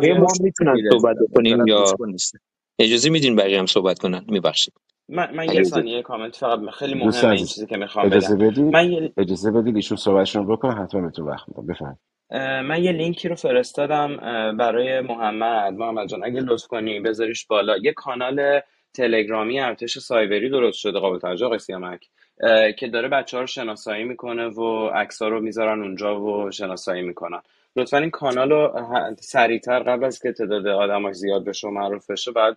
[0.00, 2.36] روی ما هم پشت می‌تونن صحبت عزیزم اون بکنیم طرف یا نیست.
[2.80, 4.74] اجازه میدین بقیه هم صحبت کنن؟ میبخشید.
[5.08, 8.16] من, من یه ثانیه کامنت فقط خیلی مهمه این چیزی که می‌خوام بگم.
[8.16, 11.98] اجازه بدید؟ من یه اجازه بدید ایشون صحبتشون رو بکنه حتما به تو وقت میدم.
[12.30, 14.16] اه، من یه لینکی رو فرستادم
[14.58, 15.72] برای محمد.
[15.72, 17.76] محمد جان اگه لطف کنی بذاریش بالا.
[17.76, 18.60] یه کانال
[18.94, 22.06] تلگرامی ارتش سایبری درست شده قابل توجه آقای سیامک.
[22.78, 27.40] که داره بچه ها رو شناسایی می‌کنه و عکس رو می‌ذارن اونجا و شناسایی می‌کنن.
[27.76, 28.72] لطفا این کانال رو
[29.20, 32.56] سریعتر قبل از که تعداد آدماش زیاد بشه و معروف بشه بعد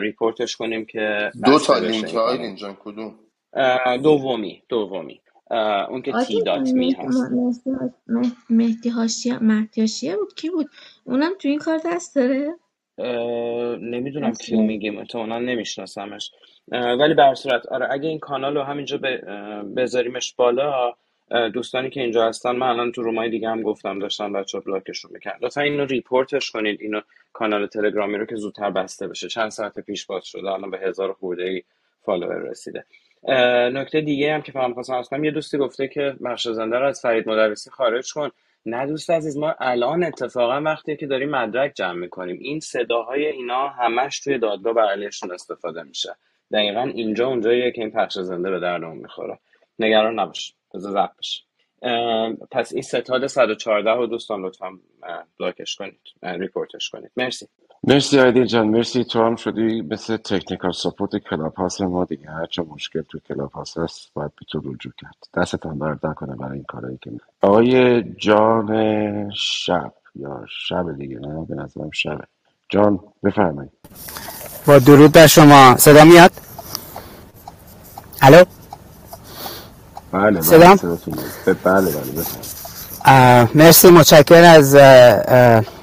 [0.00, 2.28] report ش کنیم که دو تا لینک این کانال.
[2.28, 3.14] آیدین جان کدوم
[4.02, 5.20] دومی دومی.
[5.88, 7.32] اون که t dot me هست.
[7.32, 7.70] مهدی
[8.06, 10.70] مهدی مهدی هاشی مهدی هاشیه بود؟ کی بود؟
[11.04, 12.54] اونم تو این کار دست داره؟
[13.80, 16.30] نمی‌دونم کیو میگیم احتمالا نمیشناسمش.
[16.72, 18.98] ولی به صورت آره اگه این کانال رو همینجا
[19.76, 20.94] بذاریمش بالا
[21.52, 24.64] دوستانی که اینجا هستن من الان تو room ای دیگه هم گفتم داشتم بچه ها
[24.66, 27.00] block شون می‌کنن لطفا اینو report ش کنید اینو
[27.32, 29.28] کانال تلگرامی رو که زودتر بسته بشه.
[29.28, 31.62] چند ساعت پیش باز شده الان به هزار خورده ای
[32.02, 32.84] follower رسیده.
[33.72, 37.28] نکته دیگه هم که فهم خواستم یه دوستی گفته که بخش زنده رو از فرید
[37.28, 38.30] مدرسی خارج کن.
[38.66, 42.38] نه دوست عزیز ما الان اتفاقا وقتی که داریم مدرک جمع می‌کنیم.
[42.40, 46.16] این صداهای اینا همش توی دادگاه بر علیهشون استفاده میشه.
[46.52, 49.38] دقیقا اینجا اونجاییه که این پخش زنده به دردمون می‌خوره.
[49.78, 50.54] نگران نباش.
[50.74, 51.49] بذار ضبط بشه.
[52.50, 54.78] پس این ستاد 114 رو دوستان لطفا
[55.40, 57.10] block ش کنید report ش کنید.
[57.16, 57.48] مرسی.
[57.84, 59.04] مرسی آیدین جان مرسی.
[59.04, 62.30] تو هم شدی مثل technical support Clubhouse ما دیگه.
[62.30, 65.16] هر چه مشکل تو Clubhouse هست باید به تو رجوع کرد.
[65.36, 67.10] دستت هم درد نکنه برای این کارهایی که
[67.42, 72.24] آقای جان شب یا شب دیگه نه؟ به نظرم شبه.
[72.68, 73.72] جان بفرمایید.
[74.66, 75.76] با درود بر شما.
[75.76, 76.30] صدا میاد؟
[78.22, 78.44] الو؟
[80.12, 80.76] بله بله
[81.64, 81.90] بله
[83.04, 84.74] بله مرسی متشکر از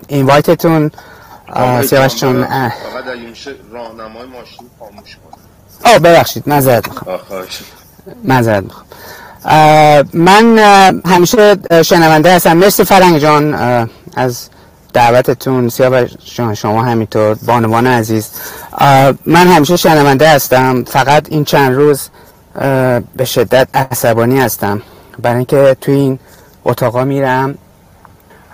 [0.08, 0.92] اینوایتتون.
[1.84, 2.70] سیاوش جان چون فقط
[3.12, 5.18] اگه میشه راهنمای ماشین خاموش
[5.84, 7.20] کنه آه، ببخشید معذرت می‌خوام.
[8.24, 8.86] معذرت می‌خوام.
[10.14, 10.60] من
[11.06, 12.54] همیشه شنونده هستم.
[12.58, 13.54] مرسی فرنگ جان
[14.16, 14.50] از
[14.94, 15.70] دعوتتون.
[15.70, 18.30] سیاوش جان شما همینطور بانوان عزیز.
[19.26, 20.84] من همیشه شنونده هستم.
[20.84, 22.10] فقط این چند روز
[23.16, 24.82] به شدت عصبانی هستم.
[25.22, 26.20] برای اینکه توی این
[26.66, 27.58] اتاقا میرم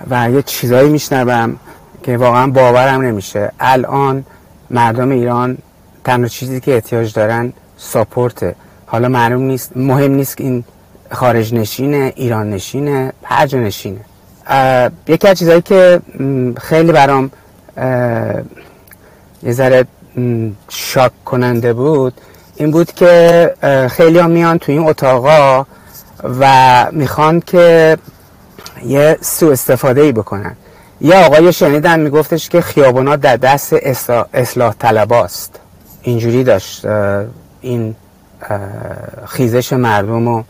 [0.09, 1.57] و یه چیزایی میشنوم
[2.03, 3.51] که واقعا باورم نمیشه.
[3.59, 4.25] الان
[4.69, 5.57] مردم ایران
[6.03, 8.55] تنها چیزی که احتیاج دارن ساپورته.
[8.85, 10.63] حالا معلوم نیست مهم نیست که این
[11.11, 14.01] خارج نشینه ایران نشینه هر نشینه.
[15.07, 16.01] یکی از چیزهایی که
[16.61, 17.31] خیلی برام
[19.43, 19.85] یه ذره
[20.69, 22.13] شاک کننده بود
[22.55, 23.53] این بود که
[23.91, 25.65] خیلی ها میان تو این اتاقا
[26.39, 27.97] و می‌خوان که
[28.85, 30.55] یه سوء استفاده ای بکنن.
[31.01, 33.73] یه آقای شنیدم میگفتش که خیابونا در دست
[34.33, 35.59] اصلاح, طلباست
[36.01, 36.85] اینجوری داشت
[37.61, 37.95] این
[39.25, 40.43] خیزش مردم رو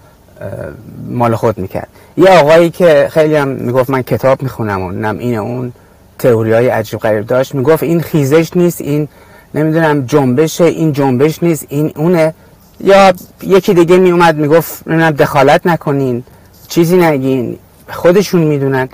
[1.09, 1.87] مال خود می‌کرد.
[2.17, 5.73] یه آقایی که خیلی هم می‌گفت من کتاب می‌خونم و نم این اون
[6.19, 9.07] تئوری های عجیب غریب داشت می‌گفت این خیزش نیست این
[9.55, 12.33] نمی‌دونم جنبش این جنبش نیست این اونه.
[12.79, 16.23] یا یکی دیگه میومد می‌گفت نمی‌دونم دخالت نکنین
[16.67, 17.57] چیزی نگین
[17.89, 18.89] خودشون می‌دونن.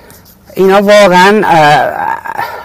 [0.53, 1.41] اینا واقعا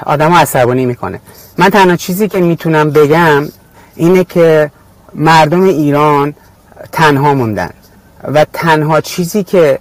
[0.07, 1.21] آدم عصبانی می‌کنه.
[1.59, 3.49] من تنها چیزی که می‌تونم بگم
[3.95, 4.71] اینه که
[5.15, 6.35] مردم ایران
[6.93, 7.71] تنها موندن
[8.35, 9.79] و تنها چیزی که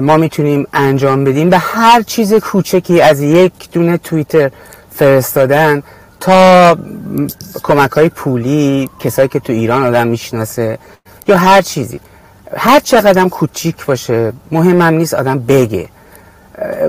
[0.00, 4.50] ما می‌تونیم انجام بدیم به هر چیز کوچکی از یک دونه توییتر
[4.90, 5.82] فرستادن
[6.20, 6.76] تا
[7.62, 10.78] کمک های پولی کسایی که تو ایران آدم می‌شناسه
[11.28, 12.00] یا هر چیزی.
[12.56, 15.88] هر چقدر کوچیک باشه مهمم نیست آدم بگه.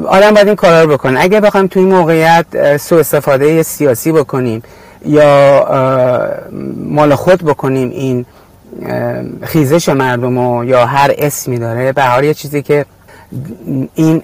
[0.08, 1.20] آدم باید این کارا رو بکنه.
[1.22, 4.64] اگه بخوایم توی این موقعیت سوء استفاده سیاسی بکنیم
[5.06, 5.68] یا
[6.76, 8.26] مال خود بکنیم این
[9.42, 12.86] خیزش مردم و یا هر اسمی داره به حال یه چیزی که
[13.96, 14.24] این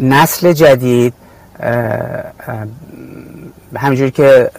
[0.00, 1.14] نسل جدید
[3.76, 4.50] همجوری که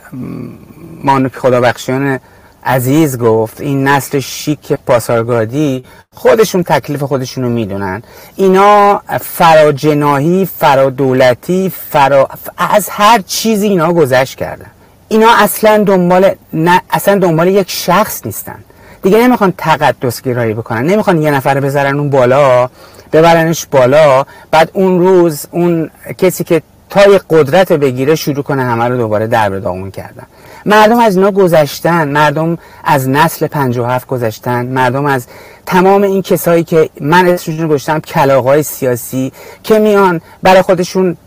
[1.03, 2.19] مانوک خدابخشیان
[2.65, 8.03] عزیز گفت این نسل شیک پاسارگادی خودشون تکلیف خودشون رو می‌دونن.
[8.35, 14.71] اینا فراجناهی فرادولتی فرا از هر چیزی اینا گذشت کردن.
[15.07, 18.59] اینا اصلا دنبال نه اصلا دنبال یک شخص نیستن.
[19.03, 20.85] دیگه نمی‌خوان تقدس گرایی بکنن.
[20.85, 22.69] نمی‌خوان یه نفر بذارن اون بالا
[23.13, 24.25] ببرنش بالا.
[24.51, 26.61] بعد اون روز اون کسی که
[26.95, 30.23] تای قدرت بگیره شروع کنه همه رو دوباره در به داغون کردن.
[30.65, 35.27] مردم از اینا گذشتن مردم از نسل 57 گذشتن مردم از
[35.65, 39.31] تمام این کسایی که من اسمشون گذاشتم کلاغای سیاسی
[39.63, 41.17] که میان برای خودشون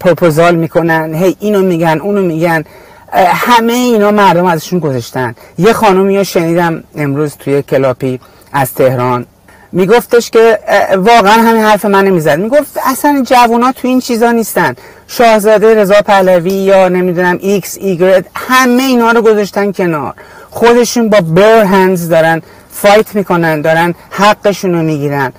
[0.00, 2.64] پروپوزال می‌کنن هی اینو میگن اونو میگن.
[3.12, 8.20] همه اینا مردم ازشون گذاشتن یه خانومی رو شنیدم امروز توی کلیپی
[8.52, 9.26] از تهران.
[9.72, 10.58] میگفتش که
[10.96, 14.74] واقعا همین حرف منو می‌زد می‌گفت اصلا جوونا تو این چیزا نیستن.
[15.08, 20.14] شاهزاده رضا پهلوی یا نمی‌دونم ایکس ایگرگ همه اینا رو گذاشتن کنار.
[20.50, 25.32] خودشون با bare hands دارن fight می‌کنن دارن حقشون رو می‌گیرن.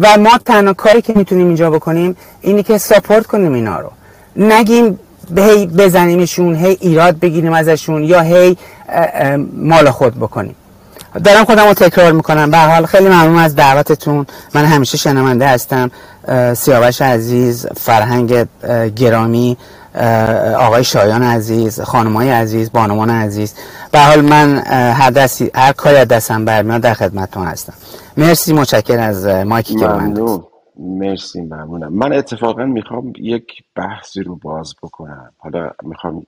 [0.00, 3.90] و ما تنها کاری که می‌تونیم اینجا بکنیم اینی که ساپورت کنیم اینا رو.
[4.36, 5.00] نگیم
[5.36, 8.56] هی بزنیمشون هی ایراد بگیریم ازشون یا هی
[9.56, 10.56] مال خود بکنیم.
[11.24, 12.50] دارم خودم رو تکرار می‌کنم.
[12.50, 14.26] به حال خیلی ممنون از دعوتتون.
[14.54, 15.90] من همیشه شنونده هستم
[16.54, 18.46] سیاوش عزیز فرهنگ
[18.94, 19.56] گرامی
[20.58, 23.54] آقای شایان عزیز خانمای عزیز بانوان عزیز.
[23.90, 24.58] به حال من
[24.92, 27.74] هر دستی هر کاری از دستم برمیاد در خدمتتون هستم.
[28.16, 30.14] مرسی متشکر از مایکی که من
[30.78, 31.92] مرسی ممنونم.
[31.92, 33.46] من اتفاقا می‌خوام یک
[33.76, 35.32] بحثی رو باز بکنم.
[35.38, 36.26] حالا می‌خوام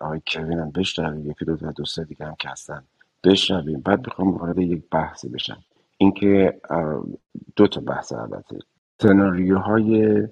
[0.00, 2.82] آقای کوینم بشنویم یکی دو تا دوست دیگه هم که هستن.
[3.24, 3.80] بشنویم.
[3.80, 5.58] بعد می‌خوام وارد یک بحثی بشم.
[5.98, 6.60] اینکه
[7.56, 8.58] دو تا بحث البته.
[9.02, 10.22] سناریوهای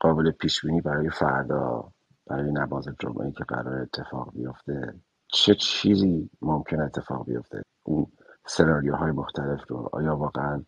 [0.00, 1.92] قابل پیش بینی برای فردا
[2.26, 4.94] برای نماز جمعه که قرار اتفاق بیفته
[5.28, 8.06] چه چیزی ممکن اتفاق بیفته؟ اون
[8.46, 9.88] سناریوهای مختلف رو.
[9.92, 10.62] آیا واقعا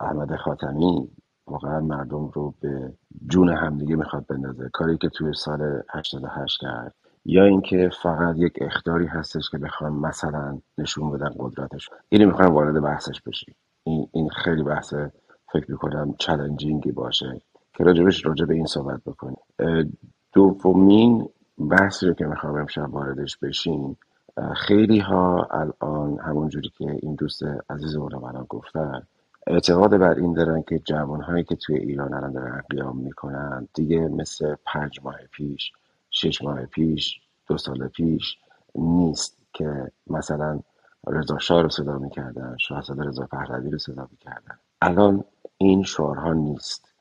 [0.00, 1.08] احمد خاتمی
[1.46, 2.92] واقعا مردم رو به
[3.30, 6.94] جون همدیگه می‌خواد بندازه؟ کاری که توی سال 88 کرد.
[7.24, 11.88] یا اینکه فقط یک اختاری هستش که بخوان مثلا نشون بدن قدرتش.
[12.08, 13.54] اینو می‌خوایم وارد بحثش بشیم.
[13.84, 14.94] این, این خیلی بحث
[15.52, 17.40] فکر می‌کنم چلنجینگی باشه
[17.74, 19.36] که راجبش به این صحبت بکنیم.
[20.32, 21.28] دومین
[21.70, 23.98] بحثی رو که می‌خوام امشب واردش بشیم
[24.56, 29.02] خیلی ها الان همونجوری که این دوست عزیز رو الان گفتن
[29.46, 34.54] اعتقاد بر این دارن که جوانهایی که توی ایران الان دارن قیام می‌کنن دیگه مثل
[34.66, 35.72] پنج ماه پیش
[36.12, 38.38] شش ماه پیش دو سال پیش
[38.74, 40.60] نیست که مثلا
[41.06, 44.58] رضا شاه رو صدا می‌کردن شاهزاده رضا پهلوی رو صدا می‌کردن.
[44.82, 45.24] الان
[45.58, 46.94] این شعارها نیست.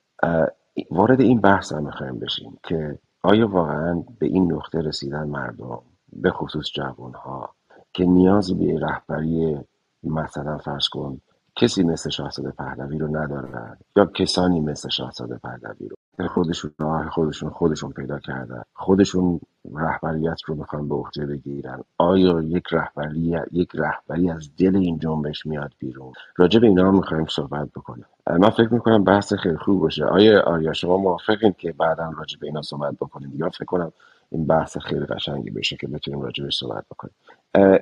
[0.92, 5.82] وارد این بحث هم می‌خوایم بشیم که آیا واقعا به این نقطه رسیدن مردم
[6.14, 7.56] به خصوص جوان ها
[7.94, 9.60] که نیاز به رهبری
[10.04, 11.22] مثلا فرض کن
[11.56, 15.96] کسی مثل شاهزاده پهلوی رو ندارن یا کسانی مثل شاهزاده پهلوی رو؟
[16.34, 18.64] خودشون راه خودشون خودشون پیدا کردن.
[18.74, 19.40] خودشون
[19.76, 21.84] رهبریت رو می‌خوان به عهده بگیرن.
[21.98, 27.26] آیا یک رهبری یک رهبری از دل این جنبش میاد بیرون؟ راجع به اینا می‌خوایم
[27.26, 28.06] صحبت بکنیم.
[28.28, 30.06] من فکر می‌کنم بحث خیلی خوب باشه.
[30.06, 33.92] آیا آیا شما موافقین که بعدا راجع به اینا صحبت بکنیم؟ یا فکر کنم
[34.32, 37.14] این بحث خیلی قشنگی بشه که بتونیم راجع بهش صحبت بکنیم.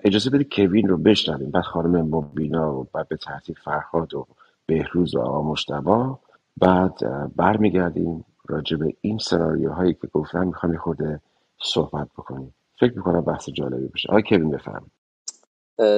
[0.04, 1.52] اجازه بدید کوین رو بشنویم.
[1.52, 4.28] بعد خانم مبینا و بعد به ترتیب فرهاد و
[4.66, 6.20] بهروز و آقا مشتبا.
[6.62, 6.93] بعد
[7.36, 11.22] برمیگردیم راجع به این سناریوهایی که گفتم می‌خوام یه خورده
[11.64, 12.55] صحبت بکنیم.
[12.80, 14.91] فکر می‌کنم بحث جالبی بشه آقای کوین بفرمایید.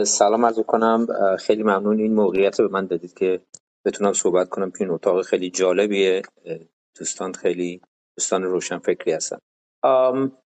[0.04, 1.08] سلام عرض کنم
[1.40, 2.00] خیلی ممنون.
[2.00, 3.42] این موقعیت به من دادید که
[3.86, 6.22] بتونم صحبت کنم تو این اتاق خیلی جالبیه.
[7.00, 7.82] دوستان خیلی
[8.18, 9.38] دوستان روشن فکری هستن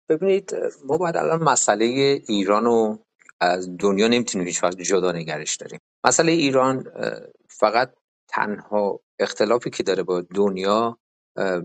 [0.09, 0.55] ببینید
[0.85, 1.85] ما باید الان مسئله
[2.27, 2.99] ایران رو
[3.39, 5.79] از دنیا نمی‌تونیم هیچ وقت جدا نگرش داریم.
[6.05, 6.85] مسئله ایران
[7.49, 7.93] فقط
[8.27, 10.99] تنها اختلافی که داره با دنیا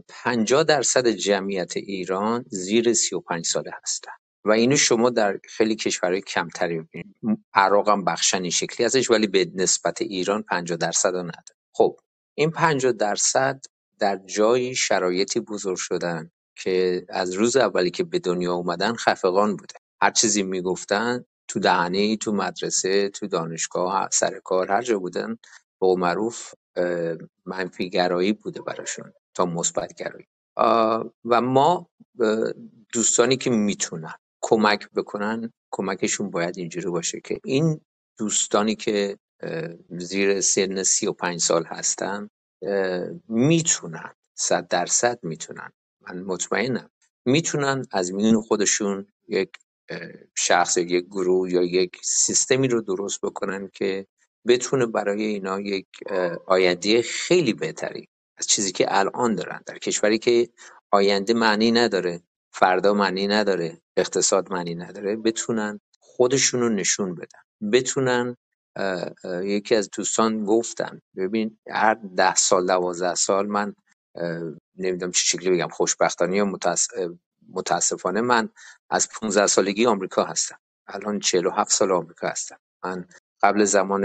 [0.09, 4.13] پنجاه درصد جمعیت ایران زیر سی و پنج ساله هستن.
[4.45, 7.17] و اینو شما در خیلی کشورهای کمتری می‌بینید.
[7.55, 11.57] عراق هم بخشن این شکلی ازش ولی به نسبت ایران 50 درصد رو نداره.
[11.75, 11.97] خب
[12.35, 13.61] این 50 درصد
[13.99, 19.75] در جایی شرایطی بزرگ شدن که از روز اولی که به دنیا اومدن خفقان بوده.
[20.03, 25.37] هر چیزی می‌گفتن تو دهنه تو مدرسه تو دانشگاه سر کار هر جا بودن
[25.81, 26.53] به معروف
[27.47, 30.27] منفی گرایی بوده براشون تا مثبت گرایی.
[31.25, 31.91] و ما
[32.93, 37.81] دوستانی که می‌تونن کمک بکنن کمکشون باید اینجوری باشه که این
[38.19, 39.19] دوستانی که
[39.91, 42.31] زیر سن سی و پنج سال هستن
[43.29, 45.73] می‌تونن صد درصد می‌تونن.
[46.01, 46.91] من مطمئنم.
[47.25, 49.51] می‌تونن از میون خودشون یک
[50.37, 54.07] شخص یک گروه یا یک سیستمی رو درست بکنن که
[54.47, 55.87] بتونه برای اینا یک
[56.47, 59.63] آینده خیلی بهتری از چیزی که الان دارن.
[59.67, 60.49] در کشوری که
[60.91, 62.21] آینده معنی نداره
[62.53, 67.71] فردا معنی نداره اقتصاد معنی نداره بتونن خودشون رو نشون بدن.
[67.73, 68.37] بتونن
[69.43, 73.75] یکی از دوستان گفتن ببین هر ده سال دوازده سال من
[74.77, 76.93] نمی‌دونم چه شکلی بگم خوشبختانه یا متاسف
[77.49, 78.49] متاسفانه من
[78.91, 80.59] از 15 سالگی آمریکا هستم.
[80.87, 82.59] الان 47 سال آمریکا هستم.
[82.85, 83.09] من
[83.43, 84.03] قبل زمان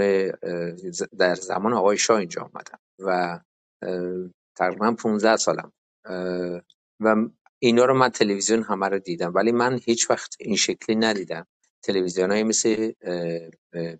[1.18, 3.40] در زمان آقای شاه اینجا آمدم و
[4.56, 5.72] تقریبا 15 سالم.
[7.00, 7.16] و
[7.58, 11.46] اینا رو من تلویزیون همه رو دیدم ولی من هیچ وقت این شکلی ندیدم.
[11.82, 12.92] تلویزیون های مثل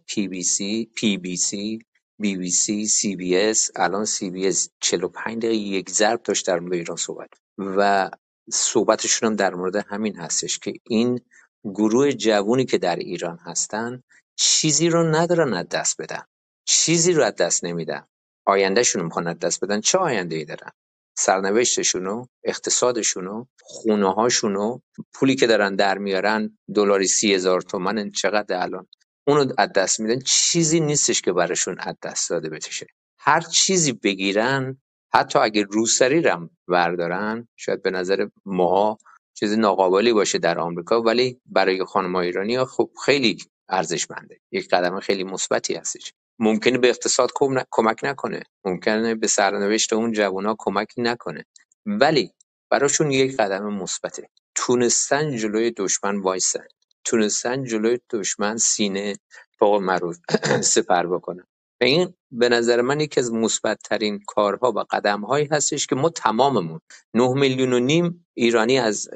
[0.06, 1.78] پی بی سی پی بی سی
[2.18, 6.46] بی بی سی سی بی اس الان سی بی اس 45 دقیقه یک ضرب داشت
[6.46, 7.30] در مورد ایران صحبت.
[7.58, 8.10] و
[8.52, 11.20] صحبتشون هم در مورد همین هستش که این
[11.64, 14.02] گروه جوونی که در ایران هستن
[14.36, 16.22] چیزی رو ندارن از دست بدن.
[16.64, 18.06] چیزی رو از دست نمیدن.
[18.46, 19.80] آیندهشون رو می‌خوان از دست بدن.
[19.80, 20.70] چه آینده ای دارن؟
[21.18, 24.78] سرنوشتشونو اقتصادشونو خونه هاشونو
[25.14, 28.86] پولی که دارن در میارن دلاری سی هزار تومن چقدر الان؟
[29.26, 30.20] اونو از دست میدن.
[30.26, 32.86] چیزی نیستش که براشون از دست داده بشه.
[33.18, 34.80] هر چیزی بگیرن
[35.12, 38.98] حتی اگه روسری رم بردارن شاید به نظر ماها
[39.34, 41.02] چیز ناقابلی باشه در آمریکا.
[41.02, 43.36] ولی برای خانم ایرانی ها خب خیلی
[43.70, 44.40] ارزشمنده.
[44.52, 46.14] یک قدم خیلی مثبتی هستش.
[46.40, 48.42] ممکنه به اقتصاد کم- کمک نکنه.
[48.64, 51.44] ممکنه به سرنوشت اون جوونا کمک نکنه.
[51.86, 52.32] ولی
[52.70, 54.28] براشون یک قدم مثبته.
[54.54, 56.66] تونستن جلوی دشمن وایسن.
[57.04, 59.16] تونستن جلوی دشمن سینه
[59.58, 60.18] فوق معروف
[60.74, 61.44] سپر بکنن.
[61.80, 66.80] و این به نظر من یکی از مثبت‌ترین کارها و قدم‌هایی هستش که ما تماممون
[67.14, 69.08] نه میلیون و نیم ایرانی از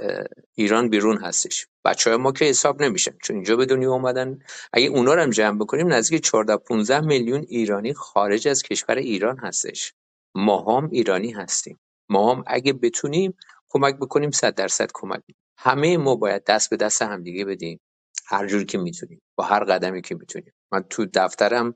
[0.54, 1.66] ایران بیرون هستش.
[1.84, 4.38] بچه های ما که حساب نمیشن چون اینجا به دنیا اومدن.
[4.72, 9.38] اگه اونا رو هم جمع بکنیم نزدیک 14 15 میلیون ایرانی خارج از کشور ایران
[9.38, 9.94] هستش.
[10.34, 11.80] ما هم ایرانی هستیم.
[12.08, 13.36] ما هم اگه بتونیم
[13.68, 15.22] کمک بکنیم صد درصد کمک.
[15.58, 17.80] همه ما باید دست به دست همدیگه بدیم.
[18.26, 20.52] هر جور که می‌تونیم با هر قدمی که می‌تونیم.
[20.72, 21.74] من تو دفترم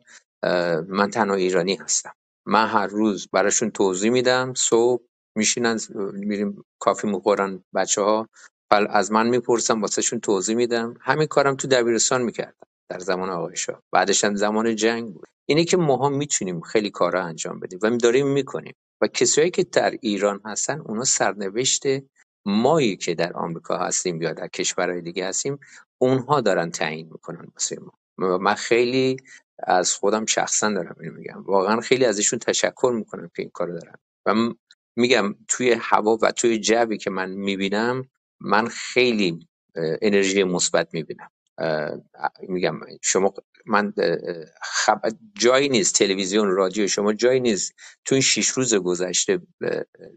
[0.89, 2.13] من تنها ایرانی هستم.
[2.47, 5.03] من هر روز براشون توضیح میدم صبح
[5.37, 5.79] میشینن
[6.13, 8.29] میریم کافی می‌خورن بچه ها
[8.71, 10.95] از من می‌پرسن واسهشون توضیح میدم.
[11.01, 13.83] همین کارم تو دبیرستان می‌کردم در زمان آقای شاه.
[13.93, 15.25] بعدش هم زمان جنگ بود.
[15.49, 18.75] اینه که ماها می‌تونیم خیلی کارا انجام بدیم و داریم می‌کنیم.
[19.01, 21.83] و کسایی که در ایران هستن اونا سرنوشت
[22.47, 25.59] مایی که در آمریکا هستیم یا در کشورهای دیگه هستیم
[25.99, 27.93] اونها دارن تعیین می‌کنن واسه ما.
[28.19, 29.17] من خیلی
[29.59, 31.43] از خودم شخصا دارم اینو میگم.
[31.43, 33.95] واقعا خیلی ازشون تشکر می‌کنم که این کارو دارن.
[34.27, 34.55] و
[34.97, 38.05] میگم توی هوا و توی جوی که من می‌بینم
[38.41, 41.31] من خیلی انرژی مثبت می‌بینم.
[42.49, 43.35] میگم شما
[43.67, 43.93] من
[44.63, 44.99] خب
[45.39, 47.75] جایی نیست تلویزیون رادیو شما جایی نیست.
[48.05, 49.41] تو این شش روز گذشته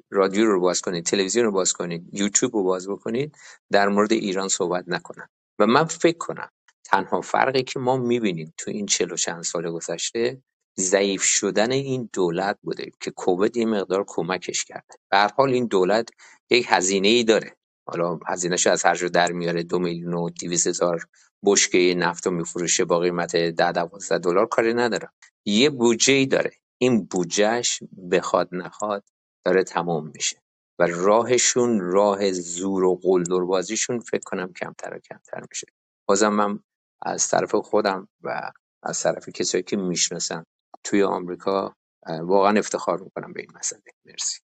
[0.10, 3.38] رادیو رو باز کنید تلویزیون رو باز کنید یوتیوب رو باز بکنید
[3.72, 5.30] در مورد ایران صحبت نکنن
[5.60, 6.50] و من فکر کنم
[6.92, 10.42] تنها فرقی که ما می‌بینیم تو این چهل و چند سال گذشته
[10.80, 14.96] ضعیف شدن این دولت بوده که کووید یه مقدار کمکش کرده.
[15.12, 16.10] به حال این دولت
[16.50, 17.56] یک هزینه ای داره.
[17.88, 21.08] حالا هزینهش از هر جا در میاره دو میلیون و دیویس هزار
[21.46, 25.14] بشکه نفت رو میفروشه با قیمت ده دوازده دلار کاری ندارم
[25.46, 26.52] یه بودجه ای داره.
[26.78, 27.80] این بودجهش
[28.12, 29.04] بخواد نخواد
[29.46, 30.42] داره تمام میشه.
[30.80, 35.68] و راهشون راه زور و قلدر بازیشون فکر کنم کمتر و کمتر میشه.
[36.08, 36.60] بازم من
[37.02, 38.52] از طرف خودم و
[38.84, 40.44] از طرف کسایی که می‌شناسم
[40.84, 41.76] توی آمریکا
[42.08, 43.82] واقعا افتخار می‌کنم به این مسئله.
[44.06, 44.40] مرسی.